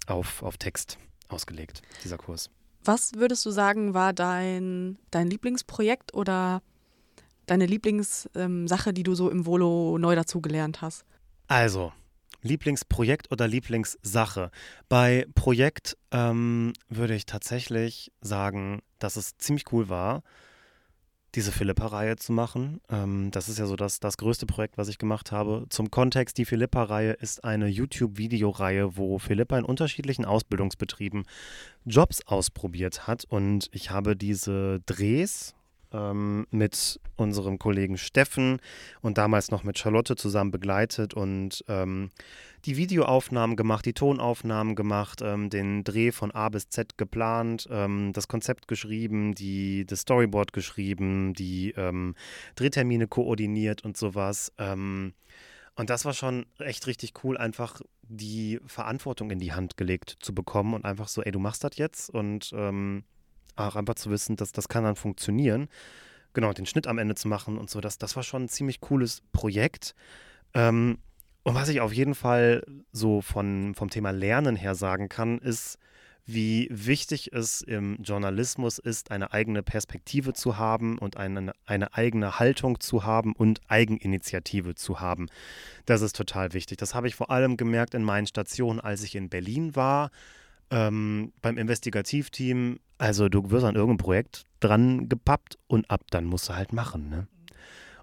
auf, 0.07 0.43
auf 0.43 0.59
Text 0.59 0.99
ausgelegt, 1.29 1.81
dieser 2.05 2.19
Kurs. 2.19 2.51
Was 2.85 3.15
würdest 3.15 3.47
du 3.47 3.51
sagen, 3.51 3.95
war 3.95 4.13
dein, 4.13 4.99
dein 5.11 5.29
Lieblingsprojekt 5.29 6.13
oder 6.13 6.61
deine 7.47 7.65
Lieblingssache, 7.65 8.31
ähm, 8.91 8.95
die 8.95 9.03
du 9.03 9.15
so 9.15 9.31
im 9.31 9.47
Volo 9.47 9.97
neu 9.99 10.15
dazugelernt 10.15 10.83
hast? 10.83 11.07
Also, 11.49 11.93
Lieblingsprojekt 12.45 13.33
oder 13.33 13.49
Lieblingssache? 13.49 14.51
Bei 14.89 15.27
Projekt 15.35 15.97
ähm, 16.13 16.73
würde 16.89 17.17
ich 17.17 17.27
tatsächlich 17.27 18.13
sagen, 18.21 18.81
dass 19.01 19.17
es 19.17 19.37
ziemlich 19.37 19.73
cool 19.73 19.89
war, 19.89 20.23
diese 21.35 21.53
Philippa-Reihe 21.53 22.17
zu 22.17 22.33
machen. 22.33 22.81
Ähm, 22.89 23.31
das 23.33 23.49
ist 23.49 23.59
ja 23.59 23.67
so 23.67 23.77
das, 23.77 23.99
das 23.99 24.17
größte 24.17 24.47
Projekt, 24.47 24.79
was 24.79 24.89
ich 24.89 24.99
gemacht 24.99 25.33
habe. 25.33 25.67
Zum 25.69 25.91
Kontext, 25.91 26.39
die 26.39 26.45
Philippa-Reihe 26.45 27.13
ist 27.13 27.45
eine 27.45 27.67
YouTube-Videoreihe, 27.67 28.97
wo 28.97 29.19
Philippa 29.19 29.59
in 29.59 29.65
unterschiedlichen 29.65 30.25
Ausbildungsbetrieben 30.25 31.25
Jobs 31.85 32.27
ausprobiert 32.27 33.07
hat. 33.07 33.25
Und 33.25 33.69
ich 33.73 33.91
habe 33.91 34.17
diese 34.17 34.81
Drehs 34.87 35.55
ähm, 35.95 36.47
mit 36.51 37.01
unserem 37.17 37.59
Kollegen 37.59 37.97
Steffen 37.97 38.59
und 39.01 39.17
damals 39.17 39.51
noch 39.51 39.63
mit 39.63 39.79
Charlotte 39.79 40.17
zusammen 40.17 40.51
begleitet 40.51 41.15
und 41.15 41.65
ähm, 41.69 42.11
die 42.65 42.77
Videoaufnahmen 42.77 43.57
gemacht, 43.57 43.87
die 43.87 43.93
Tonaufnahmen 43.95 44.75
gemacht, 44.75 45.21
ähm, 45.23 45.49
den 45.49 45.85
Dreh 45.85 46.13
von 46.13 46.33
A 46.33 46.49
bis 46.49 46.69
Z 46.69 46.99
geplant, 46.99 47.69
ähm, 47.71 48.13
das 48.13 48.27
Konzept 48.29 48.69
geschrieben, 48.69 49.35
die, 49.35 49.87
das 49.87 50.01
Storyboard 50.01 50.53
geschrieben, 50.53 51.33
die 51.33 51.71
ähm, 51.77 52.15
Drehtermine 52.57 53.07
koordiniert 53.07 53.85
und 53.85 53.97
sowas. 53.97 54.53
Ähm, 54.59 55.15
Und 55.77 55.91
das 55.91 56.05
war 56.05 56.15
schon 56.15 56.47
echt 56.59 56.87
richtig 56.87 57.13
cool, 57.25 57.37
einfach 57.37 57.81
die 58.03 58.61
Verantwortung 58.67 59.31
in 59.33 59.41
die 59.41 59.53
Hand 59.53 59.77
gelegt 59.77 60.17
zu 60.21 60.33
bekommen 60.33 60.75
und 60.75 60.85
einfach 60.85 61.09
so, 61.09 61.23
ey, 61.23 61.33
du 61.33 61.41
machst 61.41 61.65
das 61.65 61.77
jetzt 61.77 62.11
und 62.11 62.53
ähm, 62.55 63.03
auch 63.57 63.77
einfach 63.77 63.95
zu 63.95 64.11
wissen, 64.11 64.37
dass 64.37 64.53
das 64.53 64.69
kann 64.69 64.85
dann 64.85 64.97
funktionieren. 64.97 65.69
Genau, 66.33 66.53
den 66.53 66.67
Schnitt 66.67 66.87
am 66.87 66.99
Ende 66.99 67.15
zu 67.15 67.29
machen 67.29 67.59
und 67.59 67.71
so, 67.71 67.81
das, 67.81 67.99
das 67.99 68.17
war 68.17 68.23
schon 68.23 68.45
ein 68.45 68.49
ziemlich 68.49 68.81
cooles 68.81 69.23
Projekt. 69.33 69.95
Ähm, 70.53 70.99
und 71.45 71.55
was 71.55 71.69
ich 71.69 71.81
auf 71.81 71.93
jeden 71.93 72.15
Fall 72.15 72.65
so 72.91 73.21
von, 73.21 73.75
vom 73.75 73.91
Thema 73.91 74.11
Lernen 74.11 74.57
her 74.57 74.75
sagen 74.75 75.09
kann, 75.09 75.39
ist, 75.39 75.79
wie 76.27 76.69
wichtig 76.71 77.33
es 77.33 77.61
im 77.61 77.99
Journalismus 78.03 78.79
ist, 78.79 79.11
eine 79.11 79.33
eigene 79.33 79.63
Perspektive 79.63 80.33
zu 80.33 80.57
haben 80.57 80.97
und 80.99 81.17
eine, 81.19 81.53
eine 81.67 81.95
eigene 81.95 82.39
Haltung 82.39 82.81
zu 82.81 83.05
haben 83.05 83.35
und 83.35 83.61
Eigeninitiative 83.69 84.75
zu 84.75 85.01
haben. 85.01 85.29
Das 85.85 86.01
ist 86.01 86.17
total 86.17 86.55
wichtig. 86.55 86.79
Das 86.79 86.95
habe 86.95 87.09
ich 87.09 87.15
vor 87.15 87.31
allem 87.31 87.57
gemerkt 87.57 87.95
in 87.95 88.03
meinen 88.03 88.27
Stationen, 88.27 88.81
als 88.81 89.03
ich 89.03 89.15
in 89.17 89.29
Berlin 89.29 89.77
war, 89.77 90.11
ähm, 90.71 91.33
beim 91.43 91.59
Investigativteam. 91.59 92.79
Also 92.99 93.29
du 93.29 93.51
wirst 93.51 93.65
an 93.65 93.75
irgendeinem 93.75 93.99
Projekt 93.99 94.45
dran 94.61 95.09
gepappt 95.09 95.59
und 95.67 95.91
ab 95.91 96.03
dann 96.11 96.25
musst 96.25 96.49
du 96.49 96.55
halt 96.55 96.73
machen. 96.73 97.09
Ne? 97.09 97.27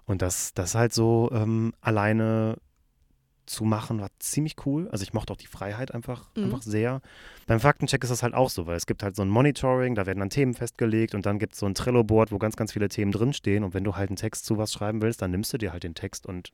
Und 0.04 0.22
das, 0.22 0.54
das 0.54 0.74
halt 0.74 0.92
so 0.92 1.30
ähm, 1.32 1.72
alleine 1.80 2.58
zu 3.46 3.64
machen, 3.64 4.00
war 4.00 4.10
ziemlich 4.18 4.54
cool. 4.66 4.88
Also 4.90 5.02
ich 5.02 5.12
mochte 5.12 5.32
auch 5.32 5.36
die 5.36 5.46
Freiheit 5.46 5.92
einfach, 5.92 6.30
mhm. 6.36 6.44
einfach 6.44 6.62
sehr. 6.62 7.00
Beim 7.46 7.60
Faktencheck 7.60 8.02
ist 8.02 8.10
das 8.10 8.22
halt 8.22 8.34
auch 8.34 8.50
so, 8.50 8.66
weil 8.66 8.76
es 8.76 8.86
gibt 8.86 9.02
halt 9.02 9.16
so 9.16 9.22
ein 9.22 9.28
Monitoring, 9.28 9.94
da 9.94 10.06
werden 10.06 10.20
dann 10.20 10.30
Themen 10.30 10.54
festgelegt 10.54 11.14
und 11.14 11.26
dann 11.26 11.38
gibt 11.38 11.54
es 11.54 11.58
so 11.58 11.66
ein 11.66 11.74
Trello-Board, 11.74 12.32
wo 12.32 12.38
ganz, 12.38 12.56
ganz 12.56 12.72
viele 12.72 12.88
Themen 12.88 13.12
drinstehen. 13.12 13.64
Und 13.64 13.74
wenn 13.74 13.84
du 13.84 13.96
halt 13.96 14.10
einen 14.10 14.16
Text 14.16 14.46
zu 14.46 14.58
was 14.58 14.72
schreiben 14.72 15.02
willst, 15.02 15.22
dann 15.22 15.30
nimmst 15.30 15.52
du 15.52 15.58
dir 15.58 15.72
halt 15.72 15.82
den 15.82 15.94
Text 15.94 16.26
und 16.26 16.52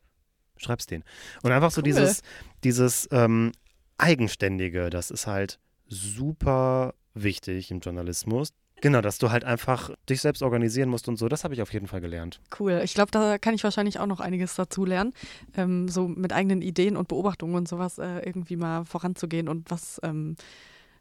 schreibst 0.56 0.90
den. 0.90 1.04
Und 1.42 1.52
einfach 1.52 1.70
so 1.70 1.82
dieses, 1.82 2.22
dieses 2.64 3.08
ähm, 3.12 3.52
Eigenständige, 3.98 4.90
das 4.90 5.10
ist 5.10 5.26
halt 5.26 5.58
super 5.88 6.94
wichtig 7.14 7.70
im 7.70 7.80
Journalismus. 7.80 8.52
Genau, 8.80 9.00
dass 9.00 9.18
du 9.18 9.30
halt 9.30 9.42
einfach 9.44 9.90
dich 10.08 10.20
selbst 10.20 10.42
organisieren 10.42 10.88
musst 10.88 11.08
und 11.08 11.16
so, 11.16 11.28
das 11.28 11.42
habe 11.42 11.54
ich 11.54 11.62
auf 11.62 11.72
jeden 11.72 11.88
Fall 11.88 12.00
gelernt. 12.00 12.40
Cool. 12.58 12.80
Ich 12.84 12.94
glaube, 12.94 13.10
da 13.10 13.38
kann 13.38 13.54
ich 13.54 13.64
wahrscheinlich 13.64 13.98
auch 13.98 14.06
noch 14.06 14.20
einiges 14.20 14.54
dazu 14.54 14.84
lernen, 14.84 15.12
ähm, 15.56 15.88
so 15.88 16.06
mit 16.06 16.32
eigenen 16.32 16.62
Ideen 16.62 16.96
und 16.96 17.08
Beobachtungen 17.08 17.56
und 17.56 17.66
sowas 17.68 17.98
äh, 17.98 18.20
irgendwie 18.20 18.56
mal 18.56 18.84
voranzugehen 18.84 19.48
und 19.48 19.70
was 19.70 20.00
ähm, 20.04 20.36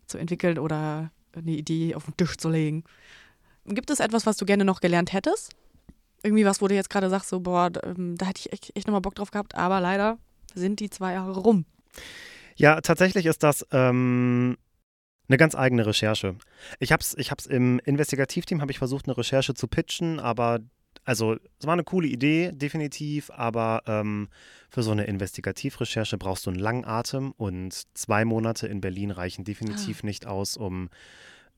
zu 0.08 0.17
entwickeln 0.17 0.58
oder 0.58 1.12
eine 1.36 1.51
Idee 1.51 1.94
auf 1.94 2.06
den 2.06 2.17
Tisch 2.17 2.38
zu 2.38 2.50
legen. 2.50 2.84
Gibt 3.65 3.91
es 3.91 4.00
etwas, 4.00 4.25
was 4.25 4.38
du 4.38 4.46
gerne 4.46 4.65
noch 4.65 4.79
gelernt 4.79 5.13
hättest? 5.13 5.51
Irgendwie 6.24 6.46
was, 6.46 6.62
wo 6.62 6.67
du 6.67 6.74
jetzt 6.74 6.89
gerade 6.89 7.10
sagst, 7.10 7.29
so, 7.29 7.41
boah, 7.41 7.70
ähm, 7.84 8.17
da 8.17 8.25
hätte 8.25 8.39
ich 8.39 8.53
echt, 8.53 8.75
echt 8.75 8.88
nochmal 8.88 9.01
Bock 9.01 9.13
drauf 9.13 9.29
gehabt, 9.29 9.53
aber 9.53 9.82
leider 9.82 10.17
sind 10.56 10.79
die 10.79 10.89
zwei 10.89 11.13
Jahre 11.13 11.38
rum. 11.38 11.65
Ja, 12.56 12.82
tatsächlich 12.82 13.27
ist 13.27 13.44
das 13.44 13.67
ähm, 13.72 14.58
eine 15.27 15.38
ganz 15.38 15.55
eigene 15.55 15.86
Recherche. 15.86 16.36
Ich 16.79 16.91
habe 16.91 17.01
es 17.01 17.17
ich 17.17 17.31
hab's 17.31 17.46
im 17.46 17.79
Investigativteam 17.79 18.62
habe 18.62 18.72
ich 18.72 18.77
versucht, 18.77 19.07
eine 19.07 19.17
Recherche 19.17 19.53
zu 19.53 19.67
pitchen, 19.67 20.19
aber 20.19 20.60
also 21.03 21.38
es 21.60 21.65
war 21.65 21.74
eine 21.74 21.84
coole 21.84 22.07
Idee, 22.07 22.51
definitiv, 22.51 23.31
aber 23.31 23.81
ähm, 23.88 24.27
für 24.69 24.84
so 24.84 24.91
eine 24.91 25.05
Investigativrecherche 25.05 26.17
brauchst 26.17 26.46
du 26.46 26.50
einen 26.50 26.60
langen 26.60 26.86
Atem 26.86 27.31
und 27.31 27.84
zwei 27.93 28.25
Monate 28.25 28.67
in 28.67 28.81
Berlin 28.81 29.12
reichen 29.12 29.46
definitiv 29.46 30.01
ah. 30.03 30.05
nicht 30.05 30.25
aus, 30.25 30.57
um 30.57 30.89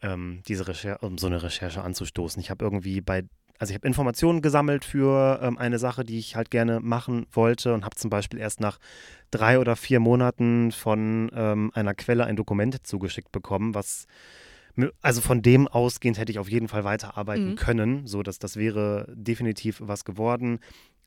ähm, 0.02 0.42
diese 0.48 0.68
Recher 0.68 1.02
um 1.02 1.18
so 1.18 1.28
eine 1.28 1.42
Recherche 1.42 1.82
anzustoßen. 1.82 2.40
Ich 2.40 2.50
habe 2.50 2.64
irgendwie 2.64 3.02
bei 3.02 3.24
also 3.60 3.72
ich 3.72 3.76
habe 3.76 3.88
Informationen 3.88 4.42
gesammelt 4.42 4.86
für 4.86 5.40
ähm, 5.44 5.58
eine 5.58 5.80
Sache, 5.80 6.06
die 6.06 6.18
ich 6.18 6.36
halt 6.36 6.50
gerne 6.50 6.80
machen 6.80 7.28
wollte 7.32 7.74
und 7.74 7.84
habe 7.84 7.96
zum 7.96 8.10
Beispiel 8.10 8.40
erst 8.40 8.62
nach 8.62 8.80
drei 9.32 9.60
oder 9.60 9.76
vier 9.76 10.00
Monaten 10.00 10.72
von 10.72 11.30
ähm, 11.36 11.70
einer 11.76 11.94
Quelle 11.94 12.26
ein 12.26 12.38
Dokument 12.38 12.88
zugeschickt 12.88 13.32
bekommen, 13.32 13.76
was 13.76 14.08
also 15.02 15.20
von 15.20 15.42
dem 15.42 15.68
ausgehend 15.68 16.18
hätte 16.18 16.32
ich 16.32 16.40
auf 16.40 16.50
jeden 16.50 16.70
Fall 16.70 16.86
weiterarbeiten 16.86 17.52
mhm. 17.52 17.56
können, 17.56 18.08
so 18.08 18.24
dass 18.24 18.40
das 18.40 18.56
wäre 18.56 19.12
definitiv 19.14 19.82
was 19.84 20.06
geworden. 20.06 20.60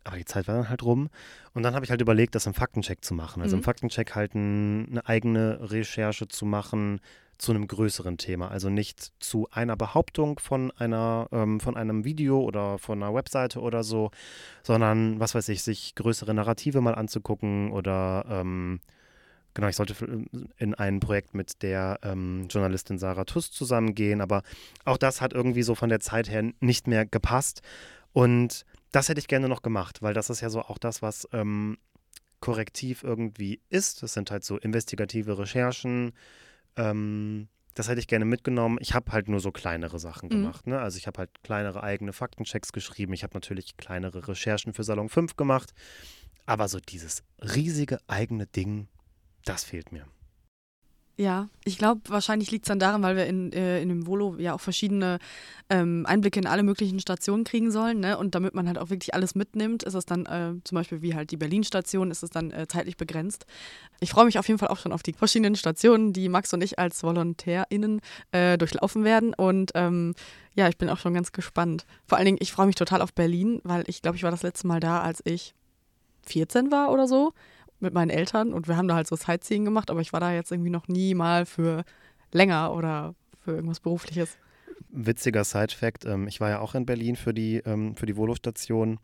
Aber 0.04 0.16
die 0.16 0.24
Zeit 0.24 0.48
war 0.48 0.56
dann 0.56 0.68
halt 0.68 0.82
rum. 0.82 1.10
Und 1.54 1.62
dann 1.62 1.74
habe 1.74 1.84
ich 1.84 1.90
halt 1.90 2.00
überlegt, 2.00 2.34
das 2.34 2.46
im 2.46 2.54
Faktencheck 2.54 3.04
zu 3.04 3.14
machen. 3.14 3.42
Also 3.42 3.56
mhm. 3.56 3.60
im 3.60 3.64
Faktencheck 3.64 4.14
halt 4.14 4.34
ein, 4.34 4.88
eine 4.90 5.06
eigene 5.06 5.70
Recherche 5.70 6.28
zu 6.28 6.44
machen, 6.44 7.00
zu 7.38 7.52
einem 7.52 7.66
größeren 7.66 8.18
Thema. 8.18 8.50
Also 8.50 8.70
nicht 8.70 9.12
zu 9.18 9.48
einer 9.50 9.76
Behauptung 9.76 10.38
von 10.38 10.70
einer, 10.72 11.28
ähm, 11.32 11.60
von 11.60 11.76
einem 11.76 12.04
Video 12.04 12.40
oder 12.40 12.78
von 12.78 13.02
einer 13.02 13.14
Webseite 13.14 13.60
oder 13.60 13.82
so, 13.82 14.10
sondern, 14.62 15.18
was 15.18 15.34
weiß 15.34 15.48
ich, 15.48 15.62
sich 15.62 15.94
größere 15.96 16.34
Narrative 16.34 16.80
mal 16.80 16.94
anzugucken 16.94 17.72
oder 17.72 18.24
ähm, 18.28 18.80
genau, 19.54 19.68
ich 19.68 19.76
sollte 19.76 19.94
in 20.56 20.74
ein 20.74 21.00
Projekt 21.00 21.34
mit 21.34 21.62
der 21.62 21.98
ähm, 22.04 22.46
Journalistin 22.48 22.98
Sarah 22.98 23.24
Tuss 23.24 23.50
zusammengehen, 23.50 24.20
aber 24.20 24.42
auch 24.84 24.96
das 24.96 25.20
hat 25.20 25.32
irgendwie 25.32 25.62
so 25.62 25.74
von 25.74 25.88
der 25.88 26.00
Zeit 26.00 26.30
her 26.30 26.52
nicht 26.60 26.86
mehr 26.86 27.06
gepasst. 27.06 27.62
Und 28.12 28.64
das 28.92 29.08
hätte 29.08 29.18
ich 29.18 29.28
gerne 29.28 29.48
noch 29.48 29.62
gemacht, 29.62 30.02
weil 30.02 30.14
das 30.14 30.30
ist 30.30 30.40
ja 30.40 30.50
so 30.50 30.60
auch 30.62 30.78
das, 30.78 31.02
was 31.02 31.28
ähm, 31.32 31.78
korrektiv 32.40 33.02
irgendwie 33.02 33.60
ist. 33.68 34.02
Das 34.02 34.12
sind 34.12 34.30
halt 34.30 34.44
so 34.44 34.58
investigative 34.58 35.38
Recherchen, 35.38 36.12
ähm, 36.76 37.48
das 37.74 37.88
hätte 37.88 38.00
ich 38.00 38.06
gerne 38.06 38.24
mitgenommen. 38.24 38.78
Ich 38.80 38.94
habe 38.94 39.12
halt 39.12 39.28
nur 39.28 39.40
so 39.40 39.50
kleinere 39.50 39.98
Sachen 39.98 40.26
mhm. 40.26 40.30
gemacht. 40.30 40.66
Ne? 40.66 40.78
Also 40.78 40.98
ich 40.98 41.06
habe 41.06 41.18
halt 41.18 41.30
kleinere 41.42 41.82
eigene 41.82 42.12
Faktenchecks 42.12 42.72
geschrieben. 42.72 43.12
Ich 43.14 43.22
habe 43.22 43.34
natürlich 43.34 43.76
kleinere 43.76 44.28
Recherchen 44.28 44.74
für 44.74 44.84
Salon 44.84 45.08
5 45.08 45.36
gemacht. 45.36 45.72
Aber 46.44 46.68
so 46.68 46.80
dieses 46.80 47.22
riesige 47.40 47.98
eigene 48.08 48.46
Ding, 48.46 48.88
das 49.44 49.64
fehlt 49.64 49.92
mir. 49.92 50.06
Ja, 51.18 51.48
ich 51.64 51.76
glaube, 51.76 52.00
wahrscheinlich 52.08 52.50
liegt 52.50 52.64
es 52.64 52.68
dann 52.68 52.78
daran, 52.78 53.02
weil 53.02 53.16
wir 53.16 53.26
in, 53.26 53.52
äh, 53.52 53.82
in 53.82 53.90
dem 53.90 54.06
Volo 54.06 54.36
ja 54.38 54.54
auch 54.54 54.60
verschiedene 54.60 55.18
ähm, 55.68 56.06
Einblicke 56.06 56.40
in 56.40 56.46
alle 56.46 56.62
möglichen 56.62 57.00
Stationen 57.00 57.44
kriegen 57.44 57.70
sollen. 57.70 58.00
Ne? 58.00 58.16
Und 58.16 58.34
damit 58.34 58.54
man 58.54 58.66
halt 58.66 58.78
auch 58.78 58.88
wirklich 58.88 59.12
alles 59.12 59.34
mitnimmt, 59.34 59.82
ist 59.82 59.92
es 59.92 60.06
dann 60.06 60.24
äh, 60.24 60.54
zum 60.64 60.76
Beispiel 60.76 61.02
wie 61.02 61.14
halt 61.14 61.30
die 61.30 61.36
Berlin-Station, 61.36 62.10
ist 62.10 62.22
es 62.22 62.30
dann 62.30 62.50
äh, 62.50 62.66
zeitlich 62.66 62.96
begrenzt. 62.96 63.44
Ich 64.00 64.10
freue 64.10 64.24
mich 64.24 64.38
auf 64.38 64.48
jeden 64.48 64.58
Fall 64.58 64.70
auch 64.70 64.78
schon 64.78 64.92
auf 64.92 65.02
die 65.02 65.12
verschiedenen 65.12 65.54
Stationen, 65.54 66.14
die 66.14 66.30
Max 66.30 66.52
und 66.54 66.64
ich 66.64 66.78
als 66.78 67.02
VolontärInnen 67.02 68.00
äh, 68.32 68.56
durchlaufen 68.56 69.04
werden. 69.04 69.34
Und 69.34 69.72
ähm, 69.74 70.14
ja, 70.54 70.68
ich 70.68 70.78
bin 70.78 70.88
auch 70.88 70.98
schon 70.98 71.12
ganz 71.12 71.30
gespannt. 71.30 71.84
Vor 72.06 72.16
allen 72.16 72.24
Dingen, 72.24 72.38
ich 72.40 72.52
freue 72.52 72.66
mich 72.66 72.76
total 72.76 73.02
auf 73.02 73.12
Berlin, 73.12 73.60
weil 73.64 73.84
ich 73.86 74.00
glaube, 74.00 74.16
ich 74.16 74.22
war 74.22 74.30
das 74.30 74.42
letzte 74.42 74.66
Mal 74.66 74.80
da, 74.80 75.02
als 75.02 75.20
ich 75.26 75.54
14 76.22 76.70
war 76.70 76.90
oder 76.90 77.06
so 77.06 77.34
mit 77.82 77.94
meinen 77.94 78.10
Eltern 78.10 78.52
und 78.52 78.68
wir 78.68 78.76
haben 78.76 78.88
da 78.88 78.94
halt 78.94 79.06
so 79.06 79.16
Sightseeing 79.16 79.64
gemacht, 79.64 79.90
aber 79.90 80.00
ich 80.00 80.12
war 80.12 80.20
da 80.20 80.32
jetzt 80.32 80.52
irgendwie 80.52 80.70
noch 80.70 80.88
nie 80.88 81.14
mal 81.14 81.46
für 81.46 81.84
länger 82.32 82.72
oder 82.72 83.14
für 83.40 83.52
irgendwas 83.52 83.80
Berufliches. 83.80 84.38
Witziger 84.90 85.44
Side-Fact: 85.44 86.04
ähm, 86.04 86.28
Ich 86.28 86.40
war 86.40 86.50
ja 86.50 86.60
auch 86.60 86.74
in 86.74 86.86
Berlin 86.86 87.16
für 87.16 87.34
die, 87.34 87.58
ähm, 87.58 87.96
für 87.96 88.06
die 88.06 88.16
Volo-Station 88.16 88.98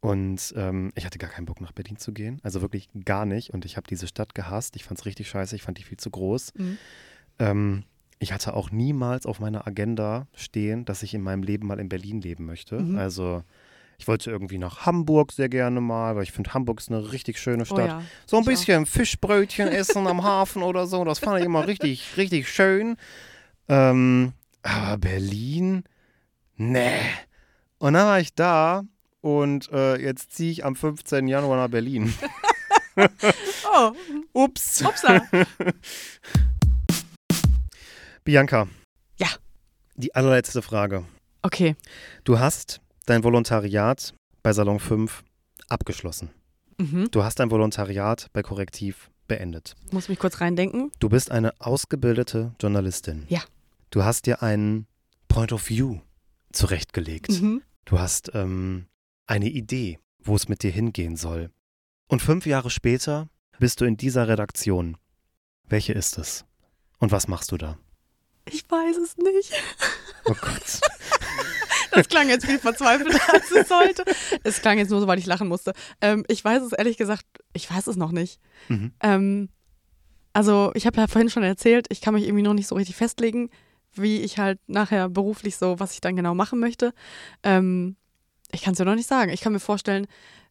und 0.00 0.54
ähm, 0.56 0.92
ich 0.94 1.04
hatte 1.04 1.18
gar 1.18 1.30
keinen 1.30 1.46
Bock 1.46 1.60
nach 1.60 1.72
Berlin 1.72 1.96
zu 1.96 2.12
gehen. 2.12 2.38
Also 2.42 2.60
wirklich 2.60 2.88
gar 3.04 3.26
nicht. 3.26 3.50
Und 3.52 3.64
ich 3.64 3.76
habe 3.76 3.86
diese 3.88 4.06
Stadt 4.06 4.34
gehasst. 4.34 4.76
Ich 4.76 4.84
fand 4.84 5.00
es 5.00 5.06
richtig 5.06 5.28
scheiße. 5.28 5.56
Ich 5.56 5.62
fand 5.62 5.78
die 5.78 5.82
viel 5.82 5.98
zu 5.98 6.10
groß. 6.10 6.52
Mhm. 6.54 6.78
Ähm, 7.40 7.84
ich 8.20 8.32
hatte 8.32 8.54
auch 8.54 8.70
niemals 8.70 9.26
auf 9.26 9.40
meiner 9.40 9.66
Agenda 9.66 10.26
stehen, 10.34 10.84
dass 10.84 11.02
ich 11.02 11.14
in 11.14 11.22
meinem 11.22 11.42
Leben 11.42 11.66
mal 11.66 11.80
in 11.80 11.88
Berlin 11.88 12.20
leben 12.20 12.46
möchte. 12.46 12.78
Mhm. 12.80 12.98
Also 12.98 13.42
ich 13.98 14.06
wollte 14.06 14.30
irgendwie 14.30 14.58
nach 14.58 14.86
Hamburg 14.86 15.32
sehr 15.32 15.48
gerne 15.48 15.80
mal, 15.80 16.14
weil 16.14 16.22
ich 16.22 16.32
finde, 16.32 16.54
Hamburg 16.54 16.80
ist 16.80 16.88
eine 16.88 17.12
richtig 17.12 17.38
schöne 17.38 17.64
oh 17.64 17.66
Stadt. 17.66 17.78
Oh 17.78 17.86
ja, 17.86 18.02
so 18.26 18.38
ein 18.38 18.44
bisschen 18.44 18.84
auch. 18.84 18.88
Fischbrötchen 18.88 19.68
essen 19.68 20.06
am 20.06 20.22
Hafen 20.22 20.62
oder 20.62 20.86
so, 20.86 21.04
das 21.04 21.18
fand 21.18 21.40
ich 21.40 21.44
immer 21.44 21.66
richtig, 21.66 22.04
richtig 22.16 22.48
schön. 22.48 22.96
Ähm, 23.68 24.32
aber 24.62 24.98
Berlin, 24.98 25.84
nee. 26.56 27.00
Und 27.78 27.94
dann 27.94 28.06
war 28.06 28.20
ich 28.20 28.34
da 28.34 28.84
und 29.20 29.70
äh, 29.72 29.96
jetzt 30.00 30.32
ziehe 30.32 30.52
ich 30.52 30.64
am 30.64 30.76
15. 30.76 31.26
Januar 31.26 31.56
nach 31.56 31.68
Berlin. 31.68 32.14
oh. 32.96 33.92
Ups. 34.32 34.82
Upsa. 34.82 35.22
Bianca. 38.24 38.68
Ja. 39.18 39.28
Die 39.96 40.14
allerletzte 40.14 40.62
Frage. 40.62 41.04
Okay. 41.42 41.76
Du 42.24 42.38
hast 42.38 42.80
dein 43.08 43.24
Volontariat 43.24 44.14
bei 44.42 44.52
Salon 44.52 44.78
5 44.78 45.24
abgeschlossen. 45.68 46.30
Mhm. 46.78 47.10
Du 47.10 47.24
hast 47.24 47.40
dein 47.40 47.50
Volontariat 47.50 48.28
bei 48.32 48.42
Korrektiv 48.42 49.10
beendet. 49.26 49.74
Muss 49.90 50.08
mich 50.08 50.18
kurz 50.18 50.40
reindenken. 50.40 50.90
Du 50.98 51.08
bist 51.08 51.30
eine 51.30 51.52
ausgebildete 51.60 52.54
Journalistin. 52.60 53.24
Ja. 53.28 53.40
Du 53.90 54.04
hast 54.04 54.26
dir 54.26 54.42
einen 54.42 54.86
Point 55.28 55.52
of 55.52 55.68
View 55.68 56.00
zurechtgelegt. 56.52 57.30
Mhm. 57.30 57.62
Du 57.84 57.98
hast 57.98 58.30
ähm, 58.34 58.86
eine 59.26 59.48
Idee, 59.48 59.98
wo 60.22 60.36
es 60.36 60.48
mit 60.48 60.62
dir 60.62 60.70
hingehen 60.70 61.16
soll. 61.16 61.50
Und 62.08 62.22
fünf 62.22 62.46
Jahre 62.46 62.70
später 62.70 63.28
bist 63.58 63.80
du 63.80 63.84
in 63.84 63.96
dieser 63.96 64.28
Redaktion. 64.28 64.96
Welche 65.64 65.92
ist 65.92 66.18
es? 66.18 66.44
Und 66.98 67.12
was 67.12 67.28
machst 67.28 67.52
du 67.52 67.56
da? 67.56 67.78
Ich 68.50 68.70
weiß 68.70 68.96
es 68.96 69.16
nicht. 69.18 69.52
Oh 70.24 70.34
Gott. 70.40 70.80
Das 71.92 72.08
klang 72.08 72.28
jetzt 72.28 72.46
viel 72.46 72.58
verzweifelter, 72.58 73.20
als 73.32 73.50
es 73.50 73.68
sollte. 73.68 74.04
Es 74.44 74.60
klang 74.60 74.78
jetzt 74.78 74.90
nur 74.90 75.00
so, 75.00 75.06
weil 75.06 75.18
ich 75.18 75.26
lachen 75.26 75.48
musste. 75.48 75.72
Ähm, 76.00 76.24
ich 76.28 76.44
weiß 76.44 76.62
es 76.62 76.72
ehrlich 76.72 76.96
gesagt, 76.96 77.24
ich 77.52 77.70
weiß 77.70 77.86
es 77.86 77.96
noch 77.96 78.12
nicht. 78.12 78.40
Mhm. 78.68 78.92
Ähm, 79.02 79.48
also, 80.32 80.70
ich 80.74 80.86
habe 80.86 81.00
ja 81.00 81.06
vorhin 81.06 81.30
schon 81.30 81.42
erzählt, 81.42 81.86
ich 81.90 82.00
kann 82.00 82.14
mich 82.14 82.24
irgendwie 82.24 82.42
noch 82.42 82.54
nicht 82.54 82.68
so 82.68 82.74
richtig 82.74 82.96
festlegen, 82.96 83.50
wie 83.94 84.20
ich 84.20 84.38
halt 84.38 84.60
nachher 84.66 85.08
beruflich 85.08 85.56
so, 85.56 85.80
was 85.80 85.92
ich 85.92 86.00
dann 86.00 86.16
genau 86.16 86.34
machen 86.34 86.60
möchte. 86.60 86.92
Ähm, 87.42 87.96
ich 88.52 88.62
kann 88.62 88.72
es 88.72 88.78
ja 88.78 88.84
noch 88.84 88.94
nicht 88.94 89.08
sagen. 89.08 89.30
Ich 89.30 89.40
kann 89.40 89.52
mir 89.52 89.60
vorstellen, 89.60 90.06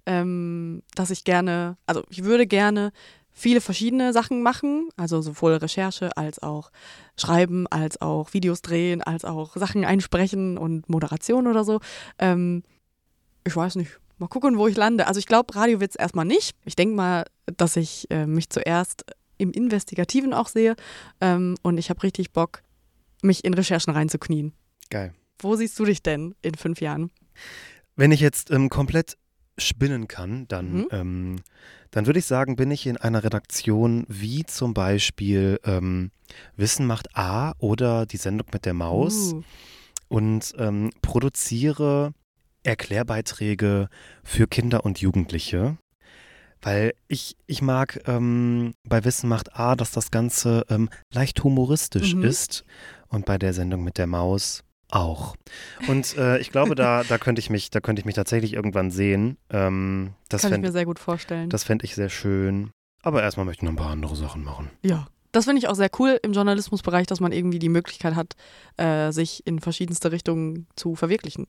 ähm, 0.06 0.84
dass 0.95 1.10
ich 1.10 1.23
gerne, 1.23 1.78
also 1.86 2.04
ich 2.10 2.23
würde 2.23 2.47
gerne 2.47 2.91
viele 3.38 3.62
verschiedene 3.62 4.13
Sachen 4.13 4.41
machen, 4.41 4.89
also 4.97 5.21
sowohl 5.21 5.54
Recherche 5.54 6.17
als 6.17 6.41
auch 6.41 6.71
Schreiben, 7.17 7.67
als 7.67 8.02
auch 8.02 8.34
Videos 8.34 8.63
drehen, 8.63 9.04
als 9.04 9.26
auch 9.26 9.56
Sachen 9.56 9.86
einsprechen 9.86 10.58
und 10.58 10.89
Moderation 10.89 11.45
oder 11.45 11.63
so. 11.63 11.80
Ähm, 12.17 12.63
ich 13.45 13.56
weiß 13.56 13.76
nicht. 13.76 14.00
Mal 14.17 14.28
gucken, 14.28 14.58
wo 14.58 14.67
ich 14.67 14.76
lande. 14.76 15.06
Also 15.06 15.19
ich 15.19 15.28
glaube, 15.28 15.54
Radio 15.54 15.80
wird 15.80 15.91
es 15.91 15.95
erstmal 15.95 16.26
nicht. 16.26 16.58
Ich 16.65 16.76
denke 16.76 16.95
mal, 16.95 17.26
dass 17.58 17.76
ich 17.76 18.10
äh, 18.10 18.26
mich 18.26 18.50
zuerst 18.50 19.06
im 19.38 19.52
Investigativen 19.52 20.34
auch 20.34 20.47
sehe 20.47 20.76
ähm, 21.21 21.56
und 21.62 21.78
ich 21.78 21.91
habe 21.91 22.02
richtig 22.02 22.32
Bock, 22.32 22.63
mich 23.21 23.45
in 23.45 23.54
Recherchen 23.54 23.93
reinzuknien. 23.93 24.54
Geil. 24.89 25.13
Wo 25.38 25.56
siehst 25.56 25.78
du 25.78 25.86
dich 25.86 26.02
denn 26.02 26.34
in 26.41 26.56
fünf 26.56 26.82
Jahren? 26.82 27.12
Wenn 27.95 28.12
ich 28.12 28.19
jetzt 28.19 28.50
ähm, 28.50 28.69
komplett 28.69 29.15
spinnen 29.58 30.08
kann, 30.08 30.48
dann, 30.48 30.74
Mhm. 30.74 30.88
ähm, 30.91 31.36
dann 31.91 32.06
würde 32.06 32.20
ich 32.20 32.26
sagen, 32.26 32.56
bin 32.56 32.72
ich 32.72 32.86
in 32.86 32.98
einer 32.98 33.24
Redaktion 33.24 34.06
wie 34.08 34.46
zum 34.46 34.74
Beispiel 34.74 35.60
ähm, 35.63 36.12
Wissen 36.56 36.86
macht 36.86 37.15
A 37.15 37.54
oder 37.58 38.06
die 38.06 38.17
Sendung 38.17 38.48
mit 38.54 38.65
der 38.65 38.74
Maus 38.74 39.34
Uh, 39.34 39.43
und 40.10 40.54
ähm, 40.58 40.91
produziere 41.02 42.13
Erklärbeiträge 42.63 43.89
für 44.24 44.48
Kinder 44.48 44.86
und 44.86 45.00
Jugendliche. 45.00 45.78
Weil 46.62 46.93
ich, 47.08 47.38
ich 47.46 47.62
mag 47.62 48.02
ähm, 48.08 48.74
bei 48.84 49.04
Wissen 49.06 49.30
macht 49.30 49.56
A, 49.56 49.76
dass 49.76 49.91
das 49.91 50.12
Ganze 50.12 50.65
ähm, 50.70 50.89
leicht 51.13 51.43
humoristisch 51.43 52.13
Mhm. 52.15 52.24
ist 52.24 52.63
und 53.10 53.26
bei 53.26 53.38
der 53.38 53.54
Sendung 53.54 53.84
mit 53.84 53.98
der 53.98 54.08
Maus 54.08 54.63
auch. 54.91 55.36
Und 55.88 56.17
äh, 56.17 56.38
ich 56.39 56.52
glaube, 56.52 56.76
da, 56.76 57.04
da 57.04 57.17
könnte 57.17 57.39
ich 57.39 57.50
mich, 57.50 57.69
da 57.69 57.80
könnte 57.80 58.00
ich 58.00 58.06
mich 58.06 58.15
tatsächlich 58.15 58.54
irgendwann 58.54 58.91
sehen. 58.91 59.38
Ähm, 59.50 60.13
das 60.30 60.41
kann 60.41 60.50
ich 60.50 60.52
mir 60.52 60.56
fände 60.56 60.71
sehr 60.71 60.86
gut 60.86 61.00
vorstellen. 61.00 61.50
das 61.50 61.63
fänd 61.63 61.84
ich 61.84 61.95
sehr 61.95 62.10
schön. 62.10 62.71
Aber 63.02 63.21
erstmal 63.21 63.45
möchte 63.45 63.60
ich 63.60 63.63
noch 63.63 63.73
ein 63.73 63.84
paar 63.84 63.91
andere 63.91 64.15
Sachen 64.15 64.43
machen. 64.43 64.69
Ja. 64.84 65.08
Das 65.34 65.45
finde 65.45 65.60
ich 65.60 65.67
auch 65.67 65.76
sehr 65.76 65.91
cool 66.00 66.17
im 66.23 66.34
Journalismusbereich, 66.34 67.06
dass 67.06 67.19
man 67.19 67.32
irgendwie 67.32 67.60
die 67.60 67.69
Möglichkeit 67.69 68.15
hat, 68.15 68.36
äh, 68.78 69.12
sich 69.12 69.45
in 69.45 69.60
verschiedenste 69.60 70.12
Richtungen 70.12 70.67
zu 70.76 70.95
verwirklichen. 70.95 71.47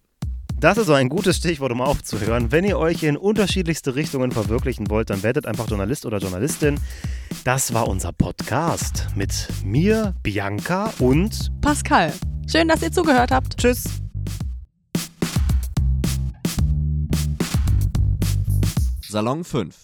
Das 0.61 0.77
ist 0.77 0.87
so 0.87 0.92
ein 0.92 1.09
gutes 1.09 1.37
Stichwort, 1.37 1.71
um 1.71 1.81
aufzuhören. 1.81 2.51
Wenn 2.51 2.64
ihr 2.64 2.79
euch 2.79 3.05
in 3.05 3.16
unterschiedlichste 3.16 3.94
Richtungen 3.94 4.33
verwirklichen 4.33 4.90
wollt, 4.90 5.09
dann 5.09 5.23
werdet 5.23 5.47
einfach 5.47 5.68
Journalist 5.68 6.05
oder 6.05 6.18
Journalistin. 6.18 6.81
Das 7.44 7.73
war 7.75 7.87
unser 7.87 8.12
Podcast 8.12 9.07
mit 9.14 9.47
mir, 9.64 10.14
Bianca 10.25 10.92
und 10.99 11.53
Pascal, 11.61 12.12
schön, 12.51 12.66
dass 12.66 12.83
ihr 12.83 12.90
zugehört 12.90 13.31
habt. 13.31 13.57
Tschüss. 13.57 13.85
Salon 19.01 19.44
5. 19.44 19.77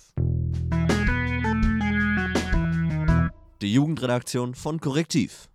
Die 3.63 3.73
Jugendredaktion 3.73 4.57
von 4.57 4.81
Korrektiv. 4.81 5.49